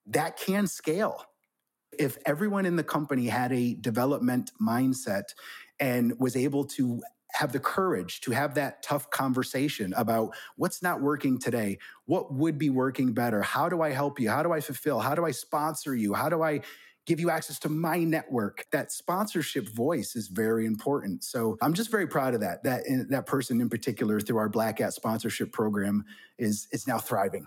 [0.07, 1.25] that can scale.
[1.99, 5.25] If everyone in the company had a development mindset
[5.79, 11.01] and was able to have the courage to have that tough conversation about what's not
[11.01, 14.61] working today, what would be working better, how do I help you, how do I
[14.61, 16.61] fulfill, how do I sponsor you, how do I
[17.07, 18.65] give you access to my network.
[18.71, 21.25] That sponsorship voice is very important.
[21.25, 22.63] So I'm just very proud of that.
[22.65, 26.05] That eh, that person in particular through our Black Hat sponsorship program
[26.39, 27.47] is is now thriving.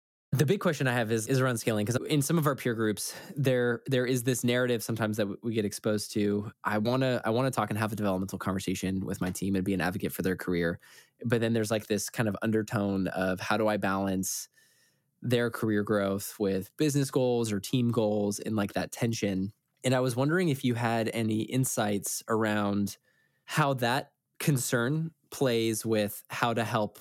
[0.33, 2.73] The big question I have is is around scaling because in some of our peer
[2.73, 6.49] groups there there is this narrative sometimes that we get exposed to.
[6.63, 9.55] I want to I want to talk and have a developmental conversation with my team
[9.55, 10.79] and be an advocate for their career.
[11.25, 14.47] But then there's like this kind of undertone of how do I balance
[15.21, 19.51] their career growth with business goals or team goals and like that tension.
[19.83, 22.97] And I was wondering if you had any insights around
[23.45, 26.99] how that concern plays with how to help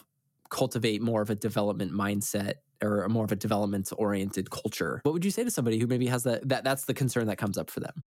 [0.50, 5.00] cultivate more of a development mindset or more of a development oriented culture.
[5.02, 7.36] What would you say to somebody who maybe has that, that that's the concern that
[7.36, 8.02] comes up for them?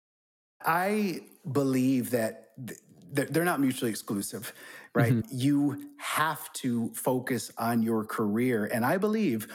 [0.64, 2.50] I believe that
[3.12, 4.52] they're not mutually exclusive,
[4.94, 5.12] right?
[5.12, 5.28] Mm-hmm.
[5.30, 8.66] You have to focus on your career.
[8.72, 9.48] And I believe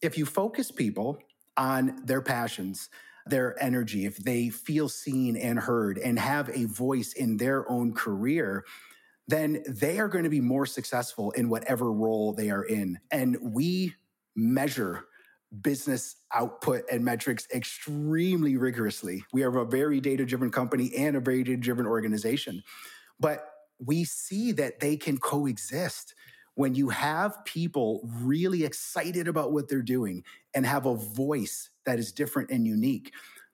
[0.00, 1.18] if you focus people
[1.56, 2.88] on their passions,
[3.26, 7.92] their energy, if they feel seen and heard and have a voice in their own
[7.94, 8.64] career,
[9.26, 12.98] then they are going to be more successful in whatever role they are in.
[13.10, 13.94] And we
[14.36, 15.06] measure
[15.62, 19.24] business output and metrics extremely rigorously.
[19.32, 22.62] We are a very data driven company and a very data driven organization.
[23.18, 23.44] But
[23.84, 26.14] we see that they can coexist
[26.54, 30.22] when you have people really excited about what they're doing
[30.54, 33.12] and have a voice that is different and unique.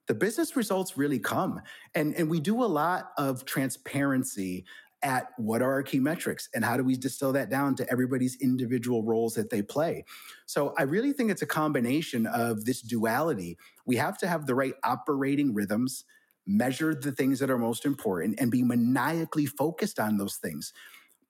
[0.08, 1.60] The business results really come.
[1.94, 4.64] And, and we do a lot of transparency
[5.06, 8.36] at what are our key metrics and how do we distill that down to everybody's
[8.40, 10.04] individual roles that they play.
[10.46, 13.56] So I really think it's a combination of this duality.
[13.86, 16.04] We have to have the right operating rhythms,
[16.44, 20.72] measure the things that are most important, and be maniacally focused on those things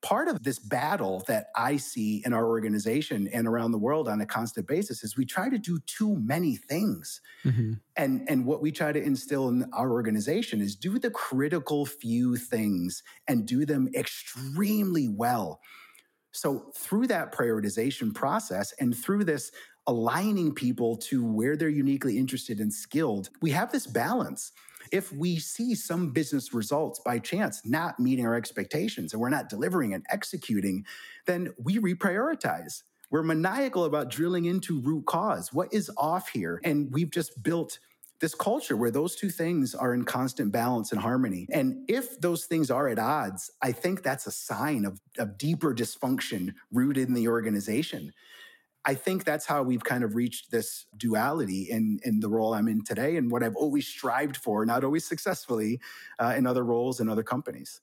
[0.07, 4.21] part of this battle that I see in our organization and around the world on
[4.21, 7.21] a constant basis is we try to do too many things.
[7.45, 7.73] Mm-hmm.
[7.97, 12.37] And, and what we try to instill in our organization is do the critical few
[12.37, 15.59] things and do them extremely well.
[16.31, 19.51] So, through that prioritization process and through this
[19.89, 24.53] aligning people to where they're uniquely interested and skilled, we have this balance
[24.93, 29.49] if we see some business results by chance not meeting our expectations and we're not
[29.49, 30.85] delivering and executing,
[31.27, 32.83] then we reprioritize.
[33.11, 35.53] We're maniacal about drilling into root cause.
[35.53, 36.61] What is off here?
[36.65, 37.79] And we've just built
[38.21, 41.47] this culture where those two things are in constant balance and harmony.
[41.53, 45.75] And if those things are at odds, I think that's a sign of, of deeper
[45.75, 48.13] dysfunction rooted in the organization.
[48.87, 52.69] I think that's how we've kind of reached this duality in in the role I'm
[52.69, 55.81] in today and what I've always strived for, not always successfully,
[56.21, 57.81] uh, in other roles in other companies.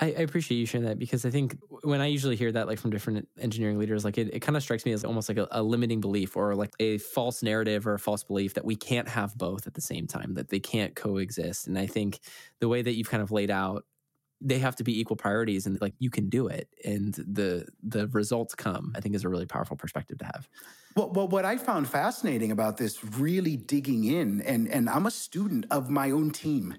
[0.00, 2.80] I, I, appreciate you sharing that because I think when I usually hear that, like
[2.80, 5.46] from different engineering leaders, like it, it kind of strikes me as almost like a,
[5.52, 9.06] a, limiting belief or like a false narrative or a false belief that we can't
[9.06, 11.68] have both at the same time, that they can't coexist.
[11.68, 12.18] And I think
[12.58, 13.84] the way that you've kind of laid out
[14.44, 18.08] they have to be equal priorities and like you can do it and the the
[18.08, 20.48] results come i think is a really powerful perspective to have.
[20.96, 25.10] Well, well what i found fascinating about this really digging in and and i'm a
[25.10, 26.74] student of my own team.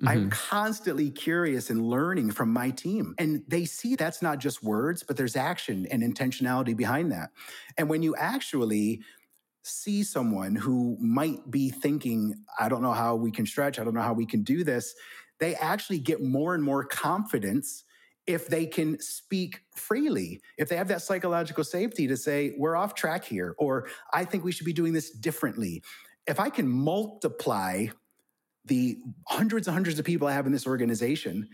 [0.00, 0.08] Mm-hmm.
[0.08, 5.02] i'm constantly curious and learning from my team and they see that's not just words
[5.02, 7.30] but there's action and intentionality behind that.
[7.76, 9.02] And when you actually
[9.62, 13.92] see someone who might be thinking i don't know how we can stretch i don't
[13.92, 14.94] know how we can do this
[15.40, 17.84] they actually get more and more confidence
[18.26, 22.94] if they can speak freely, if they have that psychological safety to say, we're off
[22.94, 25.82] track here, or I think we should be doing this differently.
[26.26, 27.86] If I can multiply
[28.66, 31.48] the hundreds and hundreds of people I have in this organization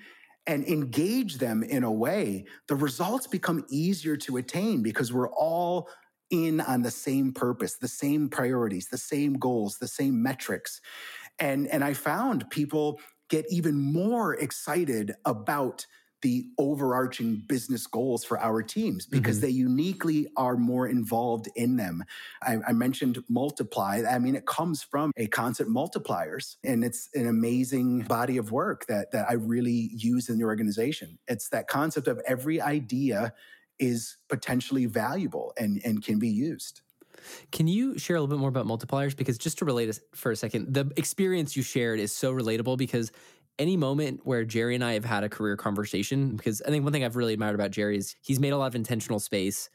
[0.47, 5.89] and engage them in a way, the results become easier to attain because we're all
[6.31, 10.81] in on the same purpose, the same priorities, the same goals, the same metrics.
[11.39, 15.87] And, and I found people get even more excited about
[16.23, 19.47] the overarching business goals for our teams because mm-hmm.
[19.47, 22.03] they uniquely are more involved in them.
[22.43, 24.03] I, I, mentioned multiply.
[24.09, 28.87] I mean, it comes from a concept multipliers, and it's an amazing body of work
[28.87, 31.19] that, that I really use in the organization.
[31.29, 33.35] It's that concept of every idea
[33.79, 36.81] is potentially valuable and, and can be used.
[37.53, 39.17] Can you share a little bit more about multipliers?
[39.17, 43.13] Because just to relate for a second, the experience you shared is so relatable because
[43.59, 46.93] any moment where Jerry and I have had a career conversation, because I think one
[46.93, 49.71] thing I've really admired about Jerry is he's made a lot of intentional space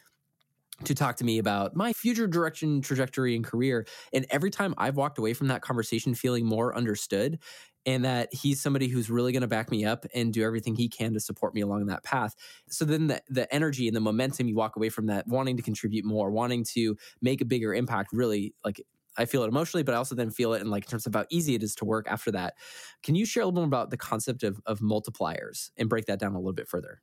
[0.83, 3.85] to talk to me about my future direction, trajectory, and career.
[4.13, 7.39] And every time I've walked away from that conversation feeling more understood
[7.85, 10.87] and that he's somebody who's really going to back me up and do everything he
[10.87, 12.35] can to support me along that path.
[12.69, 15.63] So then the, the energy and the momentum you walk away from that, wanting to
[15.63, 18.81] contribute more, wanting to make a bigger impact, really like
[19.17, 21.13] I feel it emotionally, but I also then feel it in like in terms of
[21.13, 22.53] how easy it is to work after that.
[23.03, 26.19] Can you share a little more about the concept of, of multipliers and break that
[26.19, 27.01] down a little bit further?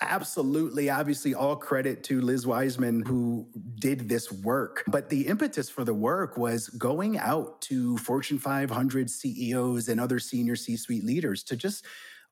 [0.00, 0.90] Absolutely.
[0.90, 3.46] Obviously, all credit to Liz Wiseman who
[3.78, 4.82] did this work.
[4.88, 10.18] But the impetus for the work was going out to Fortune 500 CEOs and other
[10.18, 11.84] senior C suite leaders to just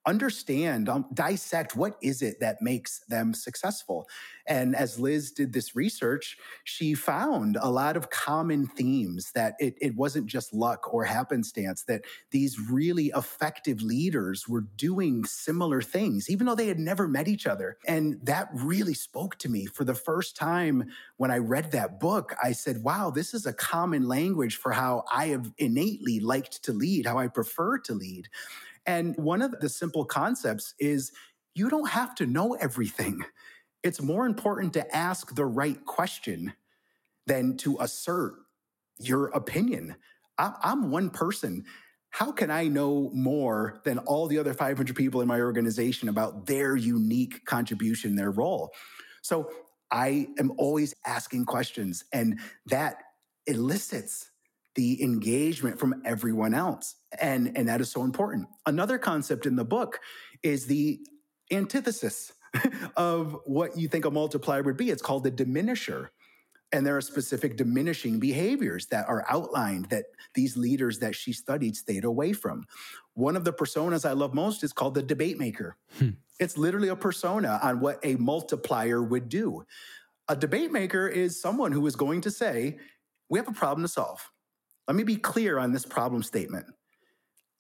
[0.07, 4.09] understand, um, dissect what is it that makes them successful.
[4.47, 9.75] And as Liz did this research, she found a lot of common themes that it,
[9.81, 16.29] it wasn't just luck or happenstance, that these really effective leaders were doing similar things,
[16.29, 17.77] even though they had never met each other.
[17.87, 22.35] And that really spoke to me for the first time when I read that book.
[22.43, 26.73] I said, wow, this is a common language for how I have innately liked to
[26.73, 28.29] lead, how I prefer to lead.
[28.87, 31.13] And one of the simple concepts is
[31.55, 33.25] you don't have to know everything.
[33.83, 36.53] It's more important to ask the right question
[37.27, 38.35] than to assert
[38.99, 39.97] your opinion.
[40.39, 41.65] I'm one person.
[42.11, 46.47] How can I know more than all the other 500 people in my organization about
[46.47, 48.73] their unique contribution, their role?
[49.23, 49.51] So
[49.91, 52.97] I am always asking questions, and that
[53.47, 54.31] elicits
[54.75, 56.97] the engagement from everyone else.
[57.21, 58.49] And, and that is so important.
[58.67, 60.01] Another concept in the book
[60.43, 61.01] is the
[61.51, 62.33] antithesis
[62.97, 64.91] of what you think a multiplier would be.
[64.91, 66.09] It's called the diminisher.
[66.75, 71.77] And there are specific diminishing behaviors that are outlined that these leaders that she studied
[71.77, 72.65] stayed away from.
[73.13, 75.77] One of the personas I love most is called the debate maker.
[75.99, 76.11] Hmm.
[76.41, 79.65] It's literally a persona on what a multiplier would do.
[80.29, 82.79] A debate maker is someone who is going to say,
[83.29, 84.32] We have a problem to solve.
[84.89, 86.67] Let me be clear on this problem statement.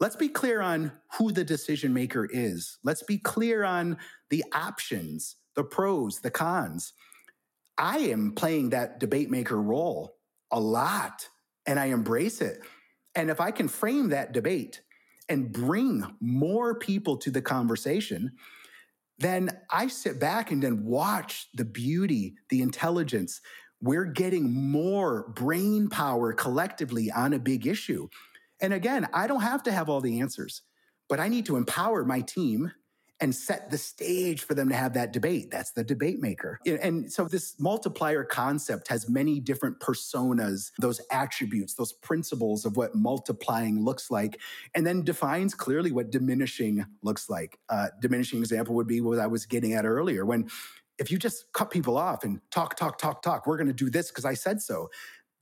[0.00, 2.78] Let's be clear on who the decision maker is.
[2.82, 3.98] Let's be clear on
[4.30, 6.92] the options, the pros, the cons.
[7.78, 10.16] I am playing that debate maker role
[10.50, 11.28] a lot
[11.66, 12.60] and I embrace it.
[13.14, 14.82] And if I can frame that debate
[15.28, 18.32] and bring more people to the conversation,
[19.18, 23.40] then I sit back and then watch the beauty, the intelligence,
[23.83, 28.09] we're getting more brain power collectively on a big issue.
[28.61, 30.62] And again, I don't have to have all the answers,
[31.09, 32.72] but I need to empower my team
[33.22, 35.49] and set the stage for them to have that debate.
[35.49, 36.59] That's the debate maker.
[36.66, 42.97] And so this multiplier concept has many different personas, those attributes, those principles of what
[42.97, 44.41] multiplying looks like,
[44.74, 47.61] and then defines clearly what diminishing looks like.
[47.68, 50.51] Uh, diminishing example would be what I was getting at earlier when
[51.03, 53.90] if you just cut people off and talk, talk, talk, talk, we're going to do
[53.90, 54.88] this because I said so.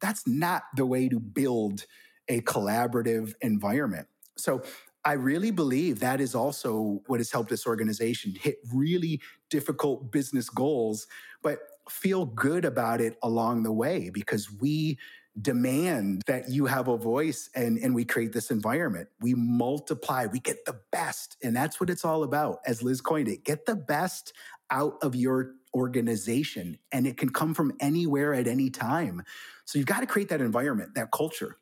[0.00, 1.84] That's not the way to build
[2.28, 4.08] a collaborative environment.
[4.38, 4.62] So
[5.04, 10.48] I really believe that is also what has helped this organization hit really difficult business
[10.48, 11.06] goals,
[11.42, 11.58] but
[11.90, 14.98] feel good about it along the way because we
[15.40, 19.08] demand that you have a voice and, and we create this environment.
[19.20, 21.36] We multiply, we get the best.
[21.42, 24.32] And that's what it's all about, as Liz coined it get the best
[24.70, 26.78] out of your organization.
[26.92, 29.22] And it can come from anywhere at any time.
[29.64, 31.56] So you've got to create that environment, that culture.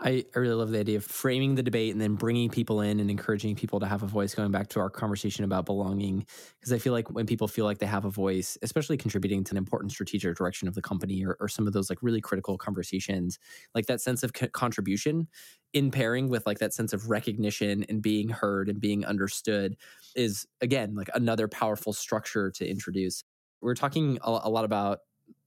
[0.00, 2.98] I, I really love the idea of framing the debate and then bringing people in
[3.00, 4.34] and encouraging people to have a voice.
[4.34, 6.26] Going back to our conversation about belonging,
[6.58, 9.52] because I feel like when people feel like they have a voice, especially contributing to
[9.52, 12.58] an important strategic direction of the company or, or some of those like really critical
[12.58, 13.38] conversations,
[13.74, 15.28] like that sense of co- contribution
[15.72, 19.76] in pairing with like that sense of recognition and being heard and being understood
[20.16, 23.22] is again like another powerful structure to introduce.
[23.60, 24.98] We're talking a, a lot about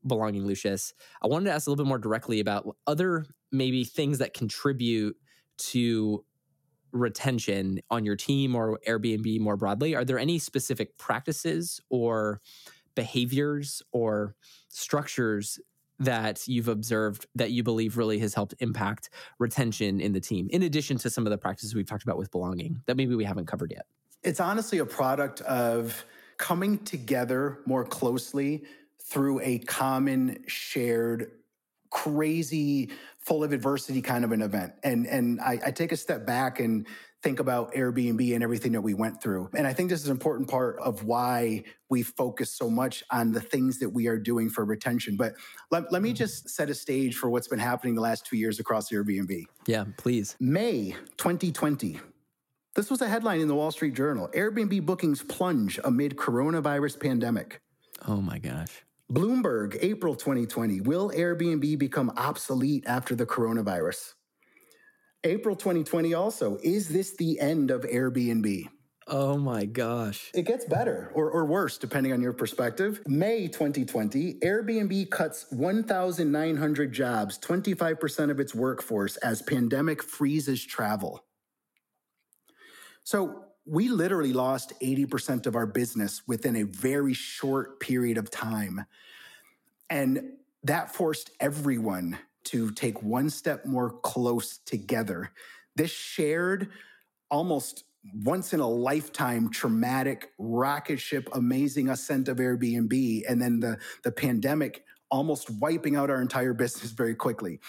[0.08, 0.94] belonging, Lucius.
[1.22, 5.16] I wanted to ask a little bit more directly about other maybe things that contribute
[5.58, 6.24] to
[6.92, 9.96] retention on your team or Airbnb more broadly.
[9.96, 12.42] Are there any specific practices or
[12.96, 14.36] behaviors or
[14.70, 15.60] structures
[16.00, 20.64] that you've observed that you believe really has helped impact retention in the team, in
[20.64, 23.48] addition to some of the practices we've talked about with belonging that maybe we haven't
[23.48, 23.86] covered yet?
[24.24, 26.06] It's honestly a product of
[26.38, 28.64] coming together more closely
[29.08, 31.32] through a common shared
[31.90, 32.90] crazy
[33.20, 36.60] full of adversity kind of an event and and I, I, take a step back
[36.60, 36.86] and
[37.24, 40.12] think about airbnb and everything that we went through and i think this is an
[40.12, 44.50] important part of why we focus so much on the things that we are doing
[44.50, 45.34] for retention but
[45.72, 46.18] let, let me mm-hmm.
[46.18, 49.86] just set a stage for what's been happening the last two years across airbnb yeah
[49.98, 52.00] please may 2020
[52.76, 54.30] this was a headline in the Wall Street Journal.
[54.36, 57.60] Airbnb bookings plunge amid coronavirus pandemic.
[58.08, 58.84] Oh my gosh.
[59.12, 60.82] Bloomberg, April 2020.
[60.82, 64.14] Will Airbnb become obsolete after the coronavirus?
[65.24, 66.58] April 2020 also.
[66.62, 68.68] Is this the end of Airbnb?
[69.08, 70.30] Oh my gosh.
[70.34, 73.02] It gets better or, or worse, depending on your perspective.
[73.08, 81.24] May 2020, Airbnb cuts 1,900 jobs, 25% of its workforce, as pandemic freezes travel.
[83.06, 88.86] So we literally lost 80% of our business within a very short period of time.
[89.90, 95.32] And that forced everyone to take one step more close together.
[95.76, 96.70] This shared
[97.30, 97.84] almost
[98.24, 104.12] once in a lifetime traumatic rocket ship amazing ascent of Airbnb and then the the
[104.12, 107.60] pandemic almost wiping out our entire business very quickly.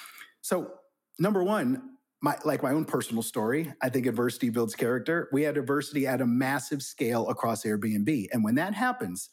[0.41, 0.75] So
[1.19, 1.83] number 1,
[2.21, 5.29] my like my own personal story, I think adversity builds character.
[5.33, 8.29] We had adversity at a massive scale across Airbnb.
[8.33, 9.31] And when that happens,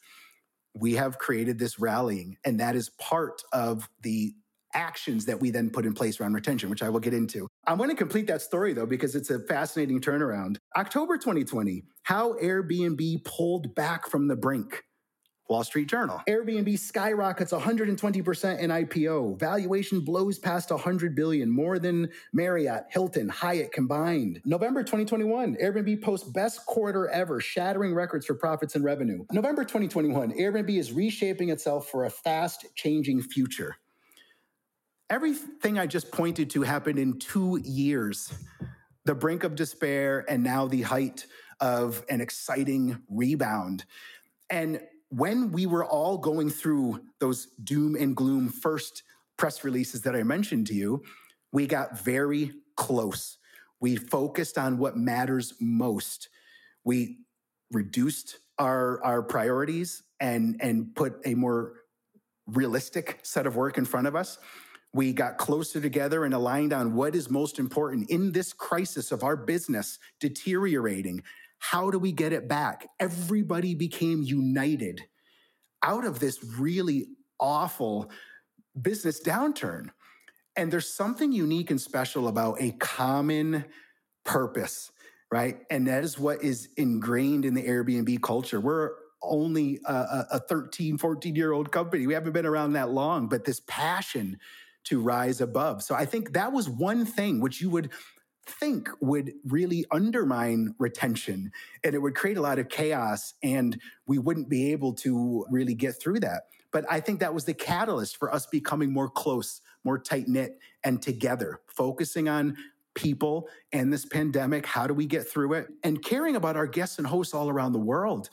[0.74, 4.34] we have created this rallying, and that is part of the
[4.74, 7.48] actions that we then put in place around retention, which I will get into.
[7.66, 10.58] I want to complete that story though, because it's a fascinating turnaround.
[10.76, 14.82] October 2020, how Airbnb pulled back from the brink.
[15.48, 16.22] Wall Street Journal.
[16.28, 19.38] Airbnb skyrockets 120% in IPO.
[19.38, 24.40] Valuation blows past 100 billion, more than Marriott, Hilton, Hyatt combined.
[24.44, 29.24] November 2021, Airbnb posts best quarter ever, shattering records for profits and revenue.
[29.30, 33.76] November 2021, Airbnb is reshaping itself for a fast changing future.
[35.08, 38.32] Everything I just pointed to happened in two years.
[39.04, 41.26] The brink of despair and now the height
[41.60, 43.84] of an exciting rebound.
[44.50, 44.80] And
[45.10, 49.02] when we were all going through those doom and gloom first
[49.36, 51.02] press releases that I mentioned to you,
[51.52, 53.38] we got very close.
[53.80, 56.28] We focused on what matters most.
[56.84, 57.18] We
[57.70, 61.74] reduced our, our priorities and, and put a more
[62.46, 64.38] realistic set of work in front of us.
[64.92, 69.22] We got closer together and aligned on what is most important in this crisis of
[69.24, 71.22] our business deteriorating.
[71.58, 72.88] How do we get it back?
[73.00, 75.02] Everybody became united
[75.82, 77.06] out of this really
[77.38, 78.10] awful
[78.80, 79.88] business downturn.
[80.56, 83.64] And there's something unique and special about a common
[84.24, 84.90] purpose,
[85.30, 85.58] right?
[85.70, 88.60] And that is what is ingrained in the Airbnb culture.
[88.60, 88.92] We're
[89.22, 92.06] only a, a 13, 14 year old company.
[92.06, 94.38] We haven't been around that long, but this passion
[94.84, 95.82] to rise above.
[95.82, 97.90] So I think that was one thing which you would
[98.46, 101.52] think would really undermine retention
[101.84, 105.74] and it would create a lot of chaos and we wouldn't be able to really
[105.74, 106.44] get through that.
[106.70, 110.58] But I think that was the catalyst for us becoming more close, more tight knit,
[110.84, 112.56] and together, focusing on
[112.94, 114.66] people and this pandemic.
[114.66, 115.68] How do we get through it?
[115.82, 118.30] And caring about our guests and hosts all around the world.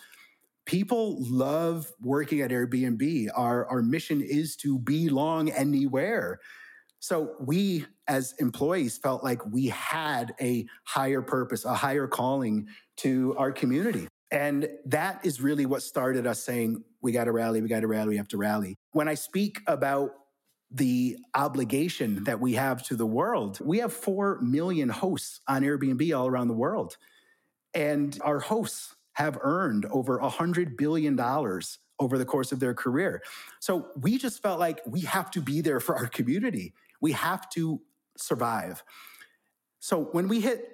[0.66, 3.28] People love working at Airbnb.
[3.36, 6.39] Our, our mission is to belong anywhere.
[7.04, 13.36] So we as employees felt like we had a higher purpose, a higher calling to
[13.38, 14.08] our community.
[14.32, 17.88] And that is really what started us saying, we got to rally, we got to
[17.88, 18.78] rally, we have to rally.
[18.93, 20.12] When I speak about
[20.72, 26.18] the obligation that we have to the world, we have 4 million hosts on Airbnb
[26.18, 26.95] all around the world.
[27.74, 31.20] And our hosts have earned over $100 billion
[31.99, 33.22] over the course of their career.
[33.60, 36.74] So we just felt like we have to be there for our community.
[37.04, 37.82] We have to
[38.18, 38.82] survive.
[39.80, 40.70] So when we hit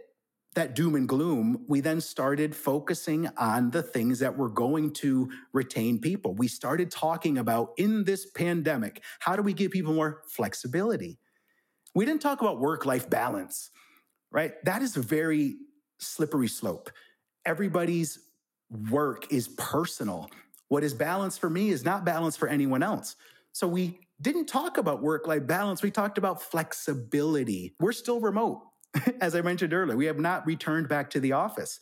[0.53, 5.32] that doom and gloom, we then started focusing on the things that were going to
[5.53, 6.36] retain people.
[6.36, 11.17] We started talking about in this pandemic, how do we give people more flexibility?
[11.95, 13.71] We didn't talk about work life balance,
[14.32, 14.53] right?
[14.65, 15.55] That is a very
[15.97, 16.91] slippery slope.
[17.45, 18.19] Everybody's
[18.91, 20.30] work is personal.
[20.67, 23.15] What is balance for me is not balance for anyone else.
[23.51, 25.82] So we didn't talk about work life balance.
[25.82, 27.76] We talked about flexibility.
[27.80, 28.61] We're still remote.
[29.22, 31.80] As I mentioned earlier, we have not returned back to the office.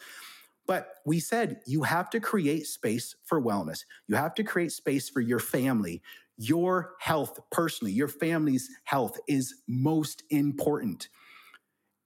[0.68, 3.86] But we said you have to create space for wellness.
[4.08, 6.02] You have to create space for your family.
[6.38, 11.08] Your health, personally, your family's health is most important.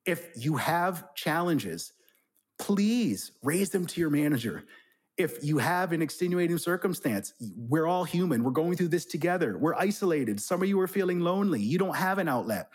[0.06, 1.92] If you have challenges,
[2.60, 4.64] please raise them to your manager.
[5.22, 8.44] If you have an extenuating circumstance, we're all human.
[8.44, 9.56] We're going through this together.
[9.56, 10.42] We're isolated.
[10.42, 11.62] Some of you are feeling lonely.
[11.62, 12.70] You don't have an outlet.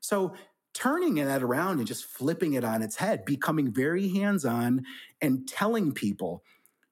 [0.00, 0.34] So,
[0.72, 4.84] turning that around and just flipping it on its head, becoming very hands on
[5.20, 6.42] and telling people,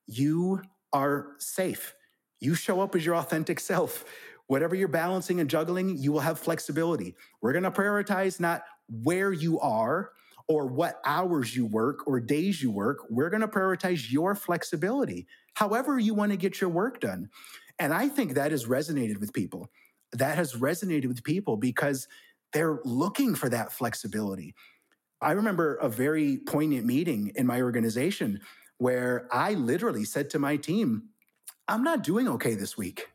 [0.06, 0.60] you
[0.92, 1.94] are safe.
[2.40, 4.04] You show up as your authentic self.
[4.46, 7.14] Whatever you're balancing and juggling, you will have flexibility.
[7.40, 10.10] We're going to prioritize not where you are
[10.48, 13.04] or what hours you work or days you work.
[13.10, 17.28] We're going to prioritize your flexibility, however, you want to get your work done.
[17.78, 19.70] And I think that has resonated with people.
[20.12, 22.08] That has resonated with people because
[22.52, 24.54] they're looking for that flexibility.
[25.20, 28.40] I remember a very poignant meeting in my organization
[28.78, 31.10] where I literally said to my team,
[31.66, 33.08] I'm not doing okay this week.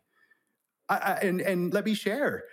[0.89, 2.43] I, I, and, and let me share.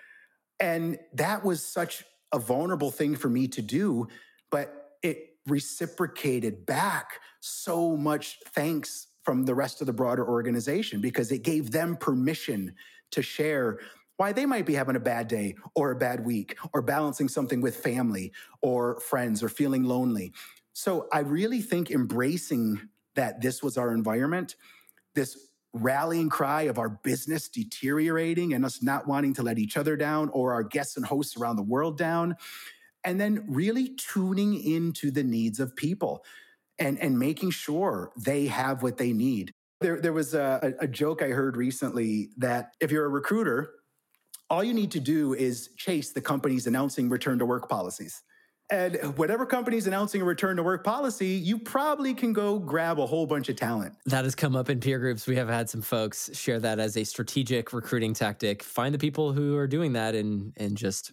[0.59, 4.07] And that was such a vulnerable thing for me to do,
[4.51, 11.31] but it reciprocated back so much thanks from the rest of the broader organization because
[11.31, 12.75] it gave them permission
[13.11, 13.79] to share
[14.17, 17.61] why they might be having a bad day or a bad week or balancing something
[17.61, 20.33] with family or friends or feeling lonely.
[20.75, 22.81] So I really think embracing
[23.15, 24.57] that this was our environment,
[25.15, 29.97] this rallying cry of our business deteriorating and us not wanting to let each other
[29.97, 32.37] down or our guests and hosts around the world down.
[33.05, 36.25] And then really tuning into the needs of people
[36.79, 39.53] and, and making sure they have what they need.
[39.81, 43.73] There, there was a, a joke I heard recently that if you're a recruiter,
[44.51, 48.23] all you need to do is chase the companies announcing return to work policies.
[48.71, 53.07] And whatever company's announcing a return to work policy, you probably can go grab a
[53.07, 53.95] whole bunch of talent.
[54.07, 55.27] That has come up in peer groups.
[55.27, 58.63] We have had some folks share that as a strategic recruiting tactic.
[58.63, 61.13] Find the people who are doing that and and just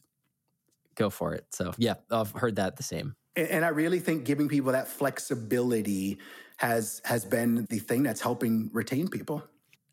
[0.98, 1.46] go for it.
[1.52, 3.16] So yeah, I've heard that the same.
[3.36, 6.18] And I really think giving people that flexibility
[6.58, 9.44] has has been the thing that's helping retain people.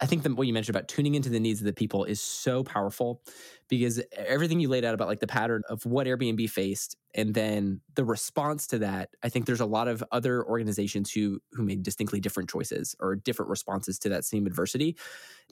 [0.00, 2.20] I think that what you mentioned about tuning into the needs of the people is
[2.20, 3.22] so powerful
[3.68, 7.80] because everything you laid out about like the pattern of what Airbnb faced and then
[7.94, 11.82] the response to that, I think there's a lot of other organizations who who made
[11.82, 14.96] distinctly different choices or different responses to that same adversity.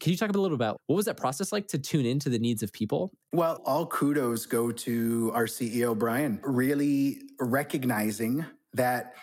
[0.01, 2.39] Can you talk a little about what was that process like to tune into the
[2.39, 3.13] needs of people?
[3.33, 8.45] Well, all kudos go to our CEO Brian, really recognizing
[8.75, 9.15] that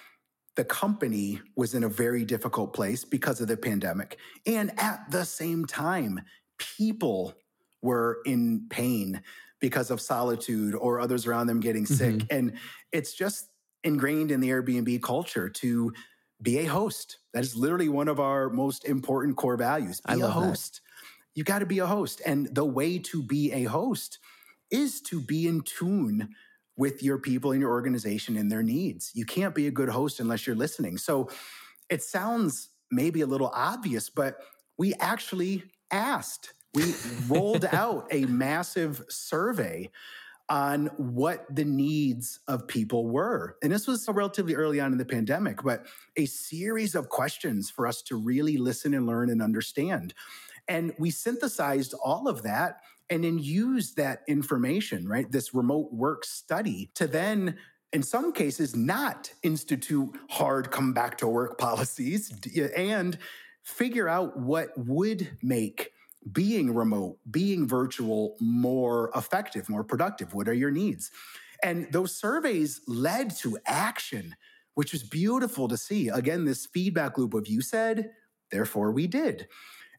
[0.55, 4.17] the company was in a very difficult place because of the pandemic.
[4.45, 6.21] And at the same time,
[6.57, 7.33] people
[7.81, 9.21] were in pain
[9.59, 12.15] because of solitude or others around them getting sick.
[12.15, 12.35] Mm-hmm.
[12.35, 12.53] And
[12.91, 13.49] it's just
[13.83, 15.93] ingrained in the Airbnb culture to
[16.41, 17.17] be a host.
[17.33, 20.01] That is literally one of our most important core values.
[20.01, 20.75] Be I love a host.
[20.75, 20.81] That.
[21.35, 22.21] You got to be a host.
[22.25, 24.19] And the way to be a host
[24.71, 26.35] is to be in tune
[26.77, 29.11] with your people and your organization and their needs.
[29.13, 30.97] You can't be a good host unless you're listening.
[30.97, 31.29] So
[31.89, 34.37] it sounds maybe a little obvious, but
[34.77, 36.53] we actually asked.
[36.73, 36.93] We
[37.27, 39.89] rolled out a massive survey
[40.49, 43.55] on what the needs of people were.
[43.61, 45.85] And this was relatively early on in the pandemic, but
[46.17, 50.13] a series of questions for us to really listen and learn and understand.
[50.67, 55.31] And we synthesized all of that and then use that information, right?
[55.31, 57.57] This remote work study to then
[57.91, 62.33] in some cases not institute hard come back to work policies
[62.75, 63.17] and
[63.63, 65.91] figure out what would make
[66.31, 70.33] being remote, being virtual more effective, more productive.
[70.33, 71.11] What are your needs?
[71.63, 74.35] And those surveys led to action,
[74.75, 76.09] which was beautiful to see.
[76.09, 78.11] Again, this feedback loop of you said,
[78.51, 79.47] therefore we did.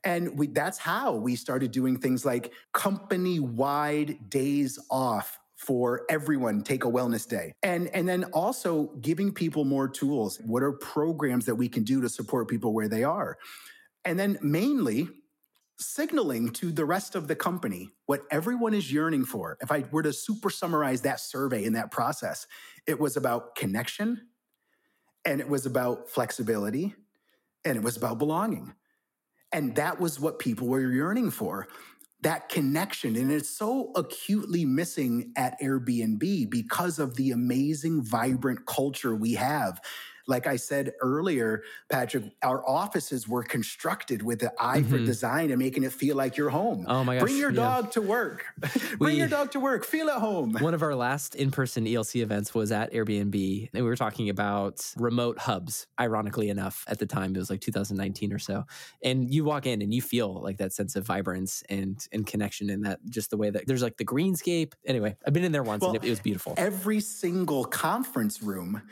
[0.02, 6.62] And we, that's how we started doing things like company wide days off for everyone
[6.62, 11.44] take a wellness day and and then also giving people more tools what are programs
[11.44, 13.36] that we can do to support people where they are
[14.06, 15.06] and then mainly
[15.80, 19.56] signaling to the rest of the company what everyone is yearning for.
[19.60, 22.46] If i were to super summarize that survey in that process
[22.86, 24.20] it was about connection
[25.24, 26.94] and it was about flexibility
[27.64, 28.74] and it was about belonging.
[29.52, 31.68] And that was what people were yearning for.
[32.22, 33.16] That connection.
[33.16, 39.80] And it's so acutely missing at Airbnb because of the amazing, vibrant culture we have
[40.26, 44.90] like I said earlier, Patrick, our offices were constructed with an eye mm-hmm.
[44.90, 46.84] for design and making it feel like you're home.
[46.88, 47.22] Oh my gosh.
[47.26, 47.90] Bring your dog yeah.
[47.90, 48.44] to work.
[48.98, 49.84] Bring we, your dog to work.
[49.84, 50.56] Feel at home.
[50.60, 54.28] One of our last in person ELC events was at Airbnb, and we were talking
[54.28, 57.34] about remote hubs, ironically enough, at the time.
[57.34, 58.64] It was like 2019 or so.
[59.02, 62.70] And you walk in and you feel like that sense of vibrance and, and connection,
[62.70, 64.72] and that just the way that there's like the greenscape.
[64.86, 66.54] Anyway, I've been in there once well, and it, it was beautiful.
[66.56, 68.82] Every single conference room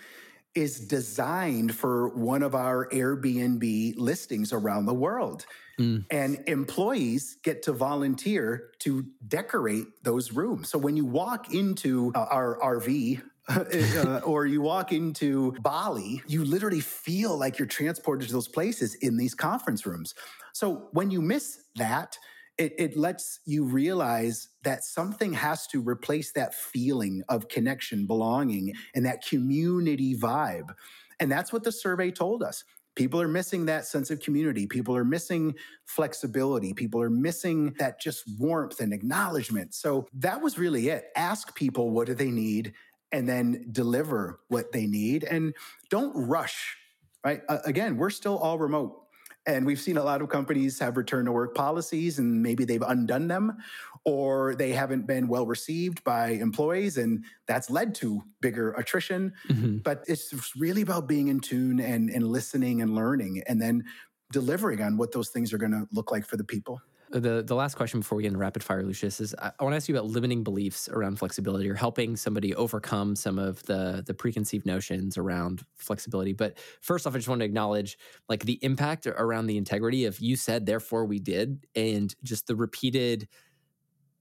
[0.58, 5.46] is designed for one of our Airbnb listings around the world.
[5.78, 6.04] Mm.
[6.10, 10.68] And employees get to volunteer to decorate those rooms.
[10.68, 16.44] So when you walk into uh, our RV, uh, or you walk into Bali, you
[16.44, 20.14] literally feel like you're transported to those places in these conference rooms.
[20.52, 22.18] So when you miss that,
[22.58, 28.74] it, it lets you realize that something has to replace that feeling of connection, belonging,
[28.94, 30.74] and that community vibe.
[31.20, 32.64] And that's what the survey told us.
[32.96, 34.66] People are missing that sense of community.
[34.66, 35.54] People are missing
[35.86, 36.74] flexibility.
[36.74, 39.72] People are missing that just warmth and acknowledgement.
[39.72, 41.04] So that was really it.
[41.14, 42.74] Ask people what do they need
[43.12, 45.54] and then deliver what they need and
[45.90, 46.76] don't rush,
[47.24, 47.40] right?
[47.48, 49.07] Uh, again, we're still all remote.
[49.48, 52.82] And we've seen a lot of companies have return to work policies and maybe they've
[52.82, 53.56] undone them
[54.04, 59.32] or they haven't been well received by employees and that's led to bigger attrition.
[59.48, 59.78] Mm-hmm.
[59.78, 63.84] But it's really about being in tune and, and listening and learning and then
[64.32, 66.82] delivering on what those things are going to look like for the people.
[67.10, 69.72] The the last question before we get into rapid fire, Lucius, is I, I want
[69.72, 74.02] to ask you about limiting beliefs around flexibility or helping somebody overcome some of the
[74.06, 76.34] the preconceived notions around flexibility.
[76.34, 77.96] But first off, I just want to acknowledge
[78.28, 82.56] like the impact around the integrity of you said, therefore we did, and just the
[82.56, 83.26] repeated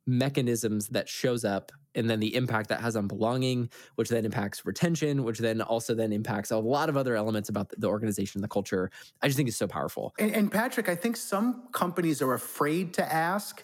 [0.06, 4.66] mechanisms that shows up and then the impact that has on belonging which then impacts
[4.66, 8.48] retention which then also then impacts a lot of other elements about the organization the
[8.48, 8.90] culture.
[9.22, 10.14] I just think it's so powerful.
[10.20, 13.64] And, and patrick i think some companies are afraid to ask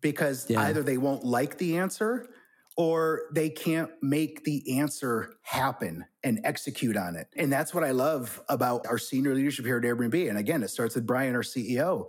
[0.00, 0.62] because yeah.
[0.62, 2.28] either they won't like the answer
[2.76, 7.28] or they can't make the answer happen and execute on it.
[7.36, 10.28] And that's what i love about our senior leadership here at airbnb.
[10.28, 12.06] And again it starts with brian our ceo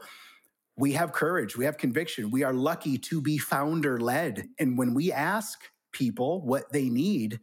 [0.78, 2.30] we have courage, we have conviction.
[2.30, 4.48] We are lucky to be founder led.
[4.60, 5.60] And when we ask
[5.92, 7.40] people what they need,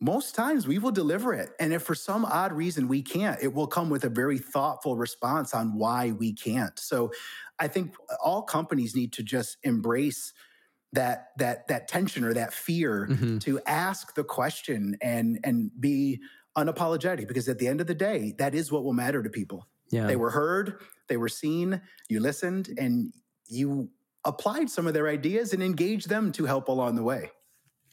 [0.00, 1.50] most times we will deliver it.
[1.60, 4.96] And if for some odd reason we can't, it will come with a very thoughtful
[4.96, 6.78] response on why we can't.
[6.78, 7.12] So
[7.58, 10.32] I think all companies need to just embrace
[10.92, 13.38] that that that tension or that fear mm-hmm.
[13.38, 16.20] to ask the question and and be
[16.56, 19.66] unapologetic because at the end of the day that is what will matter to people
[19.90, 20.06] yeah.
[20.06, 23.12] They were heard, they were seen, you listened, and
[23.48, 23.90] you
[24.24, 27.30] applied some of their ideas and engaged them to help along the way.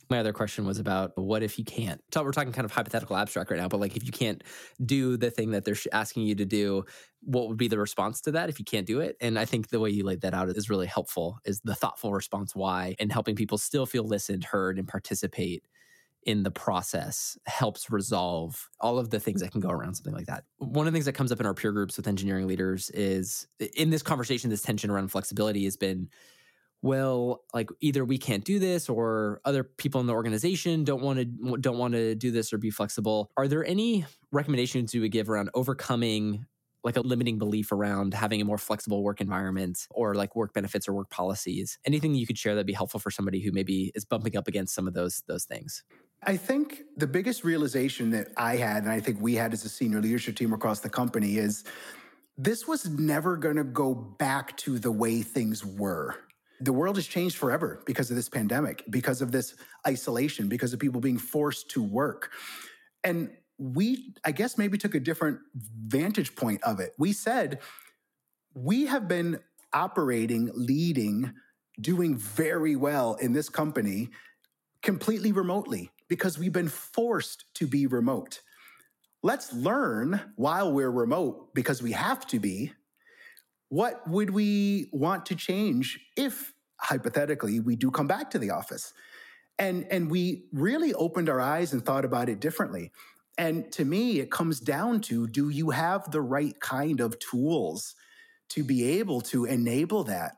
[0.09, 2.01] My other question was about what if you can't?
[2.13, 4.43] So we're talking kind of hypothetical abstract right now, but like if you can't
[4.83, 6.83] do the thing that they're asking you to do,
[7.21, 9.15] what would be the response to that if you can't do it?
[9.21, 12.11] And I think the way you laid that out is really helpful, is the thoughtful
[12.11, 15.63] response why and helping people still feel listened, heard, and participate
[16.25, 20.27] in the process helps resolve all of the things that can go around something like
[20.27, 20.43] that.
[20.57, 23.47] One of the things that comes up in our peer groups with engineering leaders is
[23.75, 26.09] in this conversation, this tension around flexibility has been
[26.83, 31.17] well like either we can't do this or other people in the organization don't want
[31.17, 31.25] to
[31.57, 33.31] don't want to do this or be flexible.
[33.37, 36.45] Are there any recommendations you would give around overcoming
[36.83, 40.87] like a limiting belief around having a more flexible work environment or like work benefits
[40.87, 41.79] or work policies?
[41.85, 44.75] Anything you could share that'd be helpful for somebody who maybe is bumping up against
[44.75, 45.83] some of those those things
[46.25, 49.69] I think the biggest realization that I had, and I think we had as a
[49.69, 51.63] senior leadership team across the company, is
[52.37, 56.15] this was never going to go back to the way things were.
[56.61, 59.55] The world has changed forever because of this pandemic, because of this
[59.87, 62.31] isolation, because of people being forced to work.
[63.03, 66.93] And we, I guess, maybe took a different vantage point of it.
[66.97, 67.59] We said,
[68.53, 69.39] we have been
[69.73, 71.33] operating, leading,
[71.79, 74.09] doing very well in this company
[74.81, 78.41] completely remotely because we've been forced to be remote.
[79.21, 82.73] Let's learn while we're remote because we have to be.
[83.69, 88.93] What would we want to change if hypothetically we do come back to the office?
[89.57, 92.91] And, and we really opened our eyes and thought about it differently.
[93.37, 97.95] And to me, it comes down to do you have the right kind of tools
[98.49, 100.33] to be able to enable that?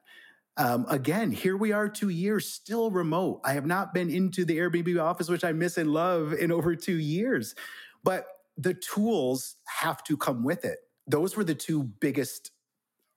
[0.58, 3.42] Um, again, here we are two years still remote.
[3.44, 6.76] I have not been into the Airbnb office, which I miss and love, in over
[6.76, 7.56] two years.
[8.04, 8.26] But
[8.58, 10.80] the tools have to come with it.
[11.08, 12.52] Those were the two biggest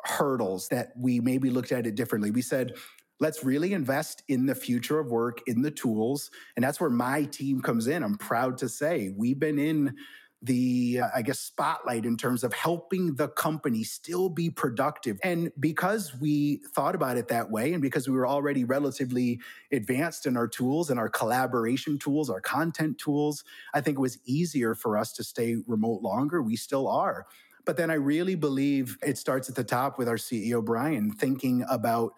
[0.05, 2.31] hurdles that we maybe looked at it differently.
[2.31, 2.75] We said,
[3.21, 6.31] let's really invest in the future of work, in the tools.
[6.57, 8.03] And that's where my team comes in.
[8.03, 9.97] I'm proud to say we've been in
[10.43, 15.19] the, uh, I guess, spotlight in terms of helping the company still be productive.
[15.23, 19.41] And because we thought about it that way, and because we were already relatively
[19.73, 23.43] advanced in our tools and our collaboration tools, our content tools,
[23.75, 26.41] I think it was easier for us to stay remote longer.
[26.41, 27.27] We still are.
[27.65, 31.65] But then I really believe it starts at the top with our CEO, Brian, thinking
[31.69, 32.15] about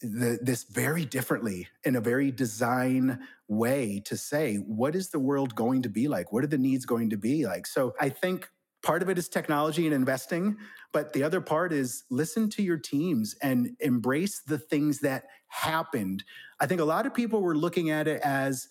[0.00, 5.54] the, this very differently in a very design way to say, what is the world
[5.54, 6.32] going to be like?
[6.32, 7.66] What are the needs going to be like?
[7.66, 8.48] So I think
[8.82, 10.56] part of it is technology and investing,
[10.92, 16.24] but the other part is listen to your teams and embrace the things that happened.
[16.60, 18.68] I think a lot of people were looking at it as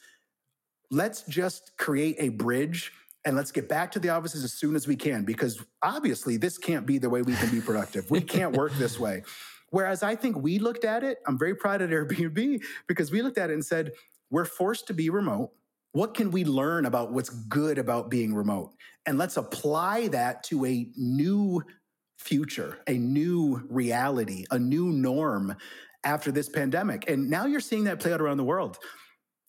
[0.89, 2.93] let's just create a bridge
[3.25, 6.57] and let's get back to the offices as soon as we can because obviously this
[6.57, 8.09] can't be the way we can be productive.
[8.09, 9.23] We can't work this way.
[9.69, 13.37] Whereas I think we looked at it, I'm very proud of Airbnb because we looked
[13.37, 13.91] at it and said,
[14.29, 15.51] we're forced to be remote.
[15.93, 18.73] What can we learn about what's good about being remote?
[19.05, 21.63] And let's apply that to a new
[22.17, 25.55] future, a new reality, a new norm
[26.03, 27.09] after this pandemic.
[27.09, 28.77] And now you're seeing that play out around the world.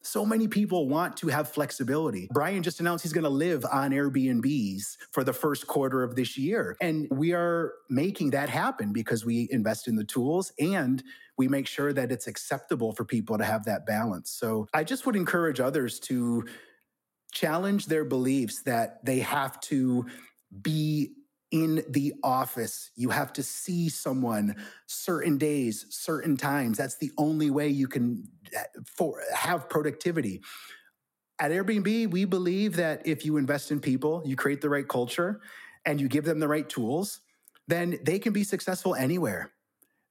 [0.02, 2.28] So many people want to have flexibility.
[2.32, 6.38] Brian just announced he's going to live on Airbnbs for the first quarter of this
[6.38, 6.76] year.
[6.80, 11.02] And we are making that happen because we invest in the tools and
[11.36, 14.30] we make sure that it's acceptable for people to have that balance.
[14.30, 16.44] So I just would encourage others to
[17.32, 20.06] challenge their beliefs that they have to
[20.62, 21.12] be
[21.50, 22.90] in the office.
[22.94, 26.78] You have to see someone certain days, certain times.
[26.78, 30.42] That's the only way you can eh, for, have productivity.
[31.38, 35.40] At Airbnb, we believe that if you invest in people, you create the right culture,
[35.88, 37.20] and you give them the right tools,
[37.66, 39.52] then they can be successful anywhere.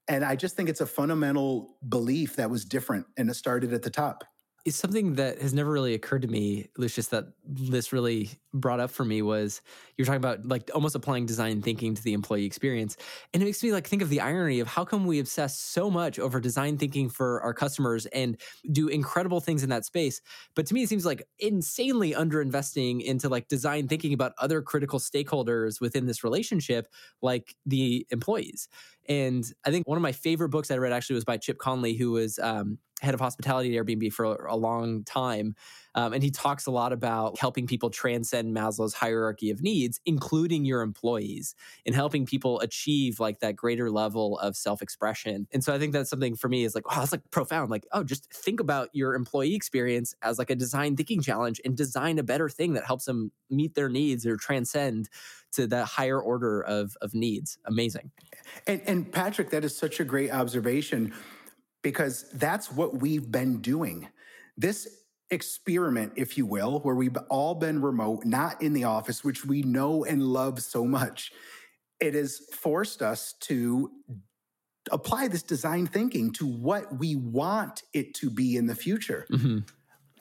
[0.08, 3.84] And I just think it's a fundamental belief that was different and it started at
[3.84, 4.24] the top
[4.68, 8.92] is something that has never really occurred to me, Lucius, that this really brought up
[8.92, 9.62] for me was
[9.96, 12.98] you're talking about like almost applying design thinking to the employee experience.
[13.34, 15.90] And it makes me like think of the irony of how come we obsess so
[15.90, 18.36] much over design thinking for our customers and
[18.70, 20.20] do incredible things in that space.
[20.54, 25.00] But to me, it seems like insanely underinvesting into like design thinking about other critical
[25.00, 26.90] stakeholders within this relationship,
[27.22, 28.68] like the employees.
[29.08, 31.94] And I think one of my favorite books I read actually was by Chip Conley,
[31.94, 35.56] who was um, head of hospitality at Airbnb for a long time.
[35.94, 40.64] Um, and he talks a lot about helping people transcend Maslow's hierarchy of needs, including
[40.64, 45.48] your employees, and helping people achieve like that greater level of self expression.
[45.52, 47.72] And so I think that's something for me is like, wow, that's like profound.
[47.72, 51.76] Like, oh, just think about your employee experience as like a design thinking challenge and
[51.76, 55.10] design a better thing that helps them meet their needs or transcend
[55.54, 57.58] to that higher order of, of needs.
[57.66, 58.12] Amazing.
[58.68, 61.14] And, and Patrick, that is such a great observation
[61.88, 64.10] because that's what we've been doing.
[64.58, 64.90] This
[65.30, 69.62] experiment, if you will, where we've all been remote, not in the office, which we
[69.62, 71.32] know and love so much,
[72.02, 73.90] it has forced us to
[74.92, 79.26] apply this design thinking to what we want it to be in the future.
[79.32, 79.60] Mm-hmm.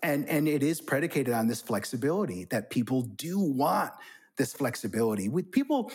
[0.04, 3.90] And, and it is predicated on this flexibility that people do want
[4.38, 5.28] this flexibility.
[5.28, 5.90] With people,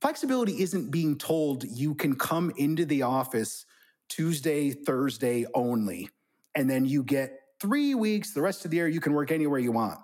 [0.00, 3.66] flexibility isn't being told you can come into the office
[4.10, 6.10] Tuesday, Thursday only.
[6.54, 9.60] And then you get three weeks, the rest of the year, you can work anywhere
[9.60, 9.98] you want.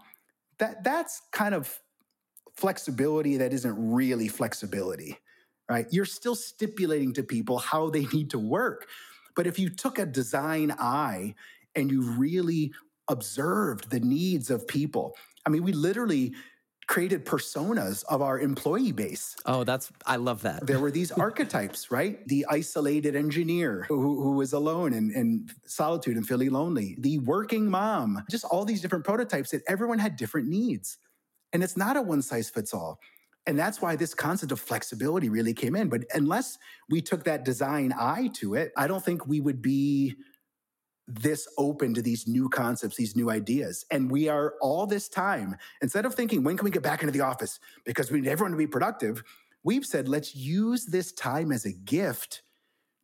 [0.59, 1.79] That, that's kind of
[2.55, 5.19] flexibility that isn't really flexibility,
[5.69, 5.87] right?
[5.91, 8.87] You're still stipulating to people how they need to work.
[9.35, 11.35] But if you took a design eye
[11.75, 12.73] and you really
[13.09, 16.35] observed the needs of people, I mean, we literally
[16.87, 19.35] created personas of our employee base.
[19.45, 20.67] Oh, that's, I love that.
[20.67, 22.27] There were these archetypes, right?
[22.29, 27.69] The isolated engineer who, who was alone in, in solitude and feeling lonely, the working
[27.69, 30.99] mom, just all these different prototypes that everyone had different needs.
[31.53, 33.01] And it's not a one size fits all.
[33.47, 35.89] And that's why this concept of flexibility really came in.
[35.89, 36.59] But unless
[36.89, 40.17] we took that design eye to it, I don't think we would be
[41.09, 43.85] this open to these new concepts, these new ideas.
[43.91, 47.13] And we are all this time, instead of thinking, when can we get back into
[47.13, 47.61] the office?
[47.85, 49.23] Because we need everyone to be productive,
[49.63, 52.43] we've said, let's use this time as a gift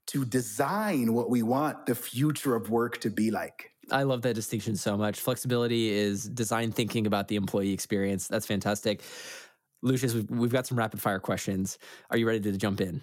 [0.08, 3.70] to design what we want the future of work to be like.
[3.90, 5.20] I love that distinction so much.
[5.20, 8.28] Flexibility is design thinking about the employee experience.
[8.28, 9.02] That's fantastic.
[9.82, 11.78] Lucius, we've, got some rapid fire questions.
[12.10, 13.00] Are you ready to jump in?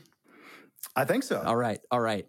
[0.96, 1.42] I think so.
[1.46, 1.80] All right.
[1.92, 2.26] All right.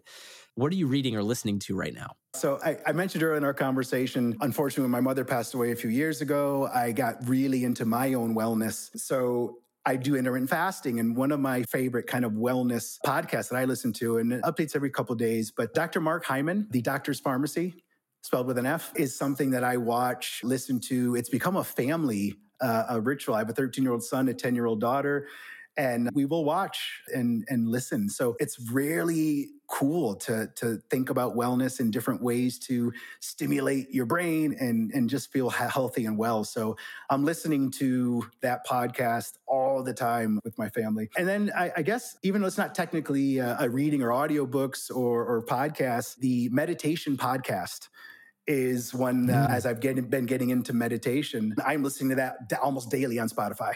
[0.55, 2.15] What are you reading or listening to right now?
[2.33, 5.75] So I, I, mentioned earlier in our conversation, unfortunately, when my mother passed away a
[5.75, 8.89] few years ago, I got really into my own wellness.
[8.97, 13.57] So I do intermittent fasting, and one of my favorite kind of wellness podcasts that
[13.57, 15.51] I listen to, and updates every couple days.
[15.51, 15.99] But Dr.
[15.99, 17.73] Mark Hyman, the Doctor's Farmacy,
[18.21, 21.15] spelled with an F, is something that I watch, listen to.
[21.15, 23.35] It's become a family, uh, a ritual.
[23.35, 25.27] I have a 13 year old son, a 10 year old daughter
[25.77, 31.35] and we will watch and and listen so it's really cool to to think about
[31.35, 32.91] wellness in different ways to
[33.21, 36.43] stimulate your brain and and just feel healthy and well.
[36.43, 36.75] So
[37.09, 41.09] I'm listening to that podcast all the time with my family.
[41.17, 44.93] And then I, I guess even though it's not technically a, a reading or audiobooks
[44.93, 47.87] or or podcasts, the meditation podcast
[48.47, 49.55] is one uh, mm.
[49.55, 51.55] as I've get, been getting into meditation.
[51.65, 53.75] I'm listening to that almost daily on Spotify.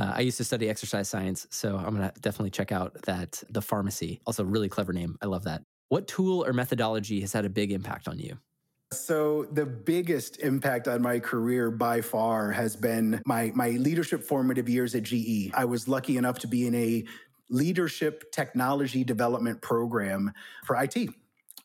[0.00, 3.42] Uh, I used to study exercise science, so I'm going to definitely check out that
[3.50, 4.20] the Farmacy.
[4.26, 5.18] Also, really clever name.
[5.20, 5.62] I love that.
[5.88, 8.38] What tool or methodology has had a big impact on you?
[8.92, 14.68] So the biggest impact on my career by far has been my my leadership formative
[14.68, 15.52] years at GE.
[15.54, 17.04] I was lucky enough to be in a
[17.50, 20.32] leadership technology development program
[20.64, 21.10] for IT.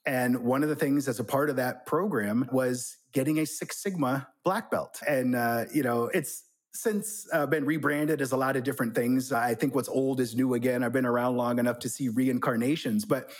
[0.05, 3.81] And one of the things as a part of that program was getting a Six
[3.81, 4.99] Sigma black belt.
[5.07, 6.43] And, uh, you know, it's
[6.75, 9.31] since uh, been rebranded as a lot of different things.
[9.31, 10.83] I think what's old is new again.
[10.83, 13.31] I've been around long enough to see reincarnations, but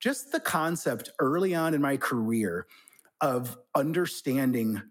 [0.00, 2.66] just the concept early on in my career
[3.20, 4.82] of understanding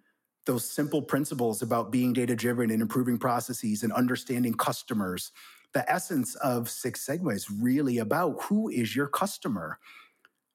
[0.45, 5.31] those simple principles about being data driven and improving processes and understanding customers.
[5.73, 9.79] The essence of Six Sigma is really about who is your customer?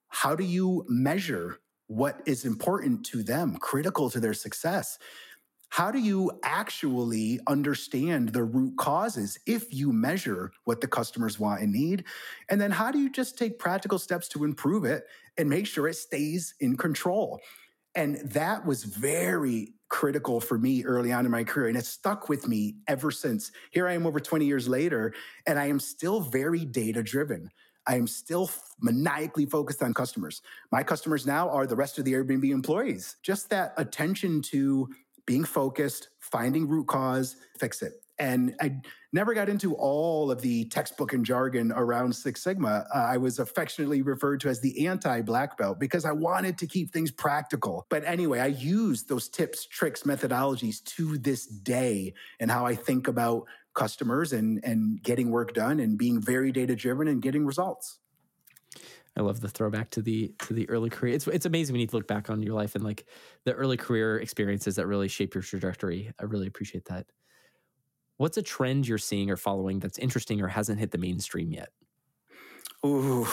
[0.08, 4.98] How do you measure what is important to them, critical to their success?
[5.70, 11.62] How do you actually understand the root causes if you measure what the customers want
[11.62, 12.04] and need?
[12.48, 15.04] And then how do you just take practical steps to improve it
[15.36, 17.40] and make sure it stays in control?
[17.94, 21.68] And that was very critical for me early on in my career.
[21.68, 23.50] And it stuck with me ever since.
[23.70, 25.14] Here I am over 20 years later,
[25.46, 27.50] and I am still very data driven.
[27.86, 28.50] I am still
[28.80, 30.42] maniacally focused on customers.
[30.70, 33.16] My customers now are the rest of the Airbnb employees.
[33.22, 34.88] Just that attention to
[35.28, 37.92] being focused, finding root cause, fix it.
[38.18, 38.80] And I
[39.12, 42.86] never got into all of the textbook and jargon around Six Sigma.
[42.92, 46.66] Uh, I was affectionately referred to as the anti black belt because I wanted to
[46.66, 47.84] keep things practical.
[47.90, 53.06] But anyway, I use those tips, tricks, methodologies to this day and how I think
[53.06, 57.98] about customers and and getting work done and being very data driven and getting results.
[59.16, 61.14] I love the throwback to the to the early career.
[61.14, 63.08] It's it's amazing when you look back on your life and like
[63.44, 66.12] the early career experiences that really shape your trajectory.
[66.20, 67.06] I really appreciate that.
[68.18, 71.72] What's a trend you're seeing or following that's interesting or hasn't hit the mainstream yet?
[72.86, 73.26] Ooh,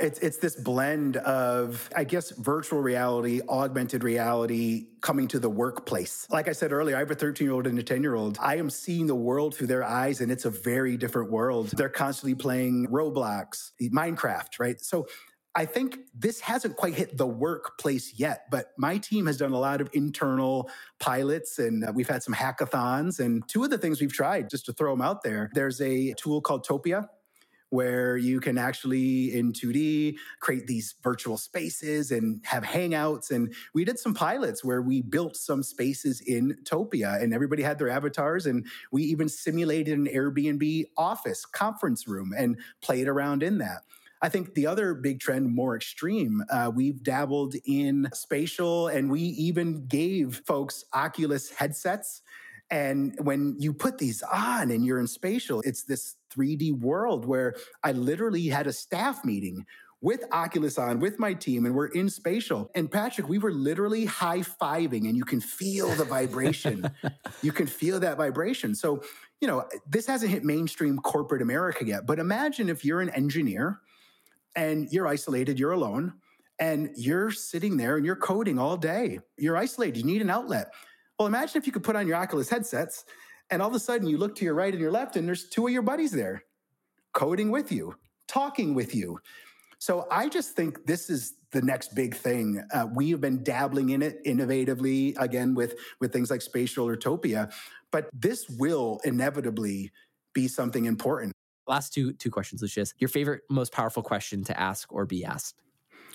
[0.00, 6.26] it's it's this blend of I guess virtual reality, augmented reality coming to the workplace.
[6.28, 8.36] Like I said earlier, I have a 13 year old and a 10 year old.
[8.40, 11.68] I am seeing the world through their eyes, and it's a very different world.
[11.68, 14.80] They're constantly playing Roblox, Minecraft, right?
[14.80, 15.06] So
[15.54, 19.58] I think this hasn't quite hit the workplace yet, but my team has done a
[19.58, 20.68] lot of internal
[20.98, 23.18] pilots and we've had some hackathons.
[23.18, 26.14] And two of the things we've tried, just to throw them out there, there's a
[26.14, 27.08] tool called Topia
[27.70, 33.30] where you can actually in 2D create these virtual spaces and have hangouts.
[33.30, 37.78] And we did some pilots where we built some spaces in Topia and everybody had
[37.78, 38.46] their avatars.
[38.46, 43.82] And we even simulated an Airbnb office conference room and played around in that.
[44.22, 49.20] I think the other big trend, more extreme, uh, we've dabbled in spatial and we
[49.20, 52.20] even gave folks Oculus headsets.
[52.70, 57.54] And when you put these on and you're in spatial, it's this 3D world where
[57.82, 59.66] I literally had a staff meeting
[60.02, 62.70] with Oculus on with my team and we're in spatial.
[62.74, 66.90] And Patrick, we were literally high fiving and you can feel the vibration.
[67.42, 68.74] you can feel that vibration.
[68.74, 69.02] So,
[69.40, 73.80] you know, this hasn't hit mainstream corporate America yet, but imagine if you're an engineer
[74.56, 76.14] and you're isolated, you're alone,
[76.58, 79.18] and you're sitting there and you're coding all day.
[79.36, 80.72] You're isolated, you need an outlet.
[81.18, 83.04] Well, imagine if you could put on your Oculus headsets
[83.50, 85.48] and all of a sudden you look to your right and your left, and there's
[85.48, 86.44] two of your buddies there
[87.12, 87.96] coding with you,
[88.28, 89.18] talking with you.
[89.78, 92.62] So I just think this is the next big thing.
[92.72, 97.48] Uh, we have been dabbling in it innovatively again with with things like spatial utopia,
[97.90, 99.90] but this will inevitably
[100.32, 101.32] be something important.
[101.66, 102.94] Last two two questions, Lucius.
[102.98, 105.62] Your favorite, most powerful question to ask or be asked?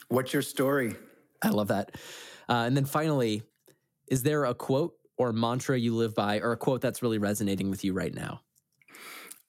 [0.09, 0.95] What's your story?
[1.41, 1.95] I love that.
[2.47, 3.43] Uh, and then finally,
[4.07, 7.70] is there a quote or mantra you live by or a quote that's really resonating
[7.70, 8.41] with you right now?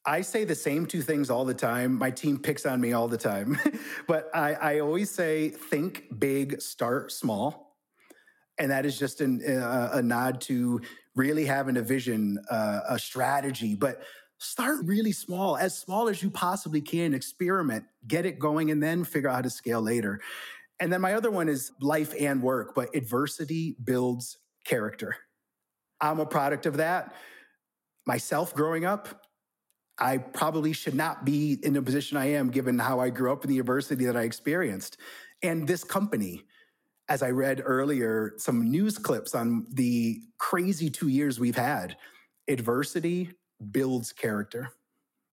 [0.07, 1.99] I say the same two things all the time.
[1.99, 3.59] My team picks on me all the time.
[4.07, 7.77] but I, I, always say think big, start small.
[8.59, 10.81] And that is just an, uh, a nod to
[11.17, 14.03] really having a vision, uh, a strategy, but
[14.39, 19.03] start really small, as small as you possibly can, experiment, get it going, and then
[19.03, 20.21] figure out how to scale later.
[20.79, 25.17] And then my other one is life and work, but adversity builds character.
[26.01, 27.15] I'm a product of that.
[28.07, 29.27] Myself growing up,
[29.99, 33.45] I probably should not be in the position I am given how I grew up
[33.45, 34.99] in the university that I experienced.
[35.43, 36.43] And this company,
[37.09, 41.97] as I read earlier, some news clips on the crazy two years we've had,
[42.47, 43.31] adversity
[43.71, 44.71] builds character.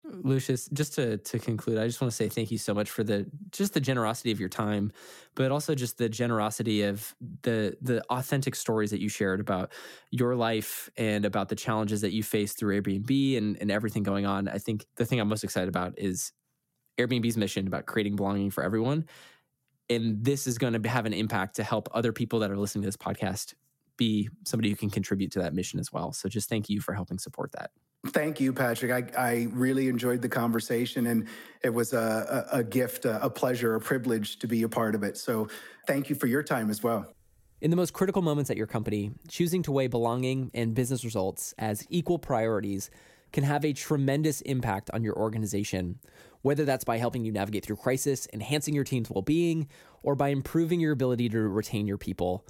[0.05, 0.27] Hmm.
[0.27, 3.03] Lucius, just to to conclude, I just want to say thank you so much for
[3.03, 4.91] the just the generosity of your time,
[5.35, 9.71] but also just the generosity of the the authentic stories that you shared about
[10.11, 14.25] your life and about the challenges that you faced through Airbnb and, and everything going
[14.25, 14.47] on.
[14.47, 16.31] I think the thing I'm most excited about is
[16.97, 19.05] Airbnb's mission about creating belonging for everyone.
[19.89, 22.83] And this is going to have an impact to help other people that are listening
[22.83, 23.55] to this podcast
[23.97, 26.13] be somebody who can contribute to that mission as well.
[26.13, 27.71] So just thank you for helping support that.
[28.07, 28.91] Thank you, Patrick.
[28.91, 31.27] I, I really enjoyed the conversation and
[31.63, 34.95] it was a, a, a gift, a, a pleasure, a privilege to be a part
[34.95, 35.17] of it.
[35.17, 35.49] So
[35.85, 37.13] thank you for your time as well.
[37.59, 41.53] In the most critical moments at your company, choosing to weigh belonging and business results
[41.57, 42.89] as equal priorities
[43.33, 45.99] can have a tremendous impact on your organization,
[46.41, 49.67] whether that's by helping you navigate through crisis, enhancing your team's well being,
[50.03, 52.45] or by improving your ability to retain your people.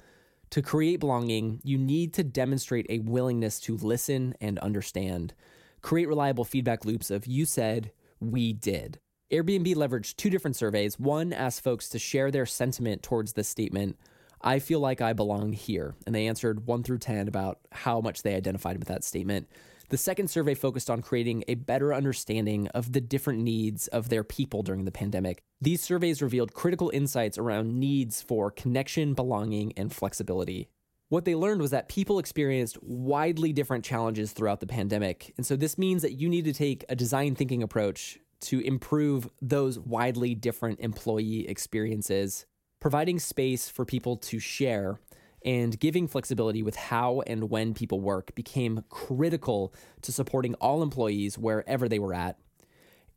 [0.50, 5.32] To create belonging, you need to demonstrate a willingness to listen and understand.
[5.80, 8.98] Create reliable feedback loops of you said, we did.
[9.30, 10.98] Airbnb leveraged two different surveys.
[10.98, 13.96] One asked folks to share their sentiment towards the statement,
[14.42, 15.94] I feel like I belong here.
[16.04, 19.48] And they answered 1 through 10 about how much they identified with that statement.
[19.90, 24.22] The second survey focused on creating a better understanding of the different needs of their
[24.22, 25.42] people during the pandemic.
[25.60, 30.68] These surveys revealed critical insights around needs for connection, belonging, and flexibility.
[31.08, 35.34] What they learned was that people experienced widely different challenges throughout the pandemic.
[35.36, 39.28] And so this means that you need to take a design thinking approach to improve
[39.42, 42.46] those widely different employee experiences,
[42.78, 45.00] providing space for people to share
[45.44, 51.38] and giving flexibility with how and when people work became critical to supporting all employees
[51.38, 52.38] wherever they were at.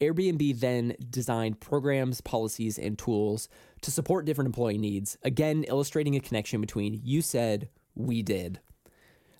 [0.01, 3.47] Airbnb then designed programs, policies, and tools
[3.82, 8.59] to support different employee needs, again, illustrating a connection between you said, we did.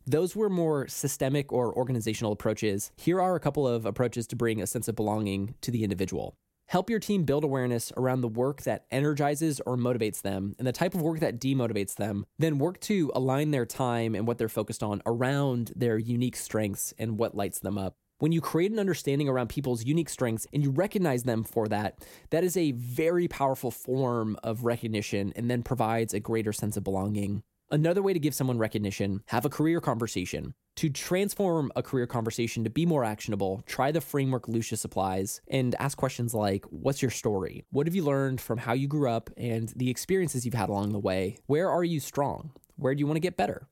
[0.06, 2.92] Those were more systemic or organizational approaches.
[2.98, 6.36] Here are a couple of approaches to bring a sense of belonging to the individual.
[6.74, 10.72] Help your team build awareness around the work that energizes or motivates them and the
[10.72, 12.26] type of work that demotivates them.
[12.40, 16.92] Then work to align their time and what they're focused on around their unique strengths
[16.98, 17.94] and what lights them up.
[18.18, 22.04] When you create an understanding around people's unique strengths and you recognize them for that,
[22.32, 26.84] that is a very powerful form of recognition and then provides a greater sense of
[26.84, 27.44] belonging.
[27.72, 30.54] Another way to give someone recognition, have a career conversation.
[30.78, 35.76] To transform a career conversation to be more actionable, try the framework Lucius applies and
[35.80, 37.66] ask questions like What's your story?
[37.72, 40.92] What have you learned from how you grew up and the experiences you've had along
[40.92, 41.38] the way?
[41.46, 42.52] Where are you strong?
[42.76, 43.68] Where do you want to get better?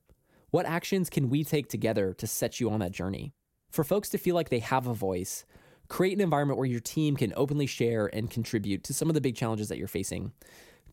[0.50, 3.34] What actions can we take together to set you on that journey?
[3.70, 5.44] For folks to feel like they have a voice,
[5.88, 9.20] create an environment where your team can openly share and contribute to some of the
[9.20, 10.32] big challenges that you're facing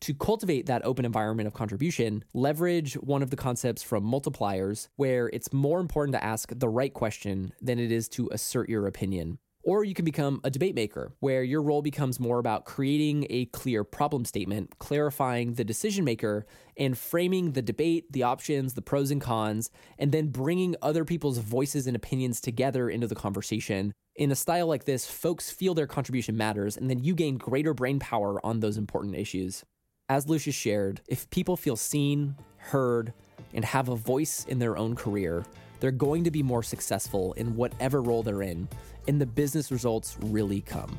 [0.00, 5.28] to cultivate that open environment of contribution, leverage one of the concepts from multipliers, where
[5.28, 9.38] it's more important to ask the right question than it is to assert your opinion.
[9.62, 13.44] Or you can become a debate maker, where your role becomes more about creating a
[13.46, 16.46] clear problem statement, clarifying the decision maker,
[16.78, 21.38] and framing the debate, the options, the pros and cons, and then bringing other people's
[21.38, 23.92] voices and opinions together into the conversation.
[24.16, 27.74] In a style like this, folks feel their contribution matters, and then you gain greater
[27.74, 29.62] brain power on those important issues.
[30.10, 33.12] As Lucius shared, if people feel seen, heard,
[33.54, 35.44] and have a voice in their own career,
[35.78, 38.68] they're going to be more successful in whatever role they're in,
[39.06, 40.98] and the business results really come.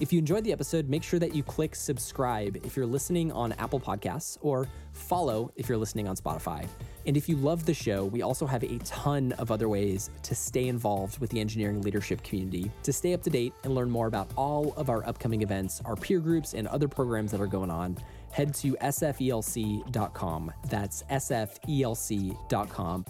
[0.00, 3.52] If you enjoyed the episode, make sure that you click subscribe if you're listening on
[3.52, 6.66] Apple Podcasts or follow if you're listening on Spotify.
[7.06, 10.34] And if you love the show, we also have a ton of other ways to
[10.34, 14.06] stay involved with the engineering leadership community, to stay up to date and learn more
[14.06, 17.70] about all of our upcoming events, our peer groups, and other programs that are going
[17.70, 17.96] on.
[18.30, 20.52] Head to sfelc.com.
[20.68, 23.04] That's sfelc.com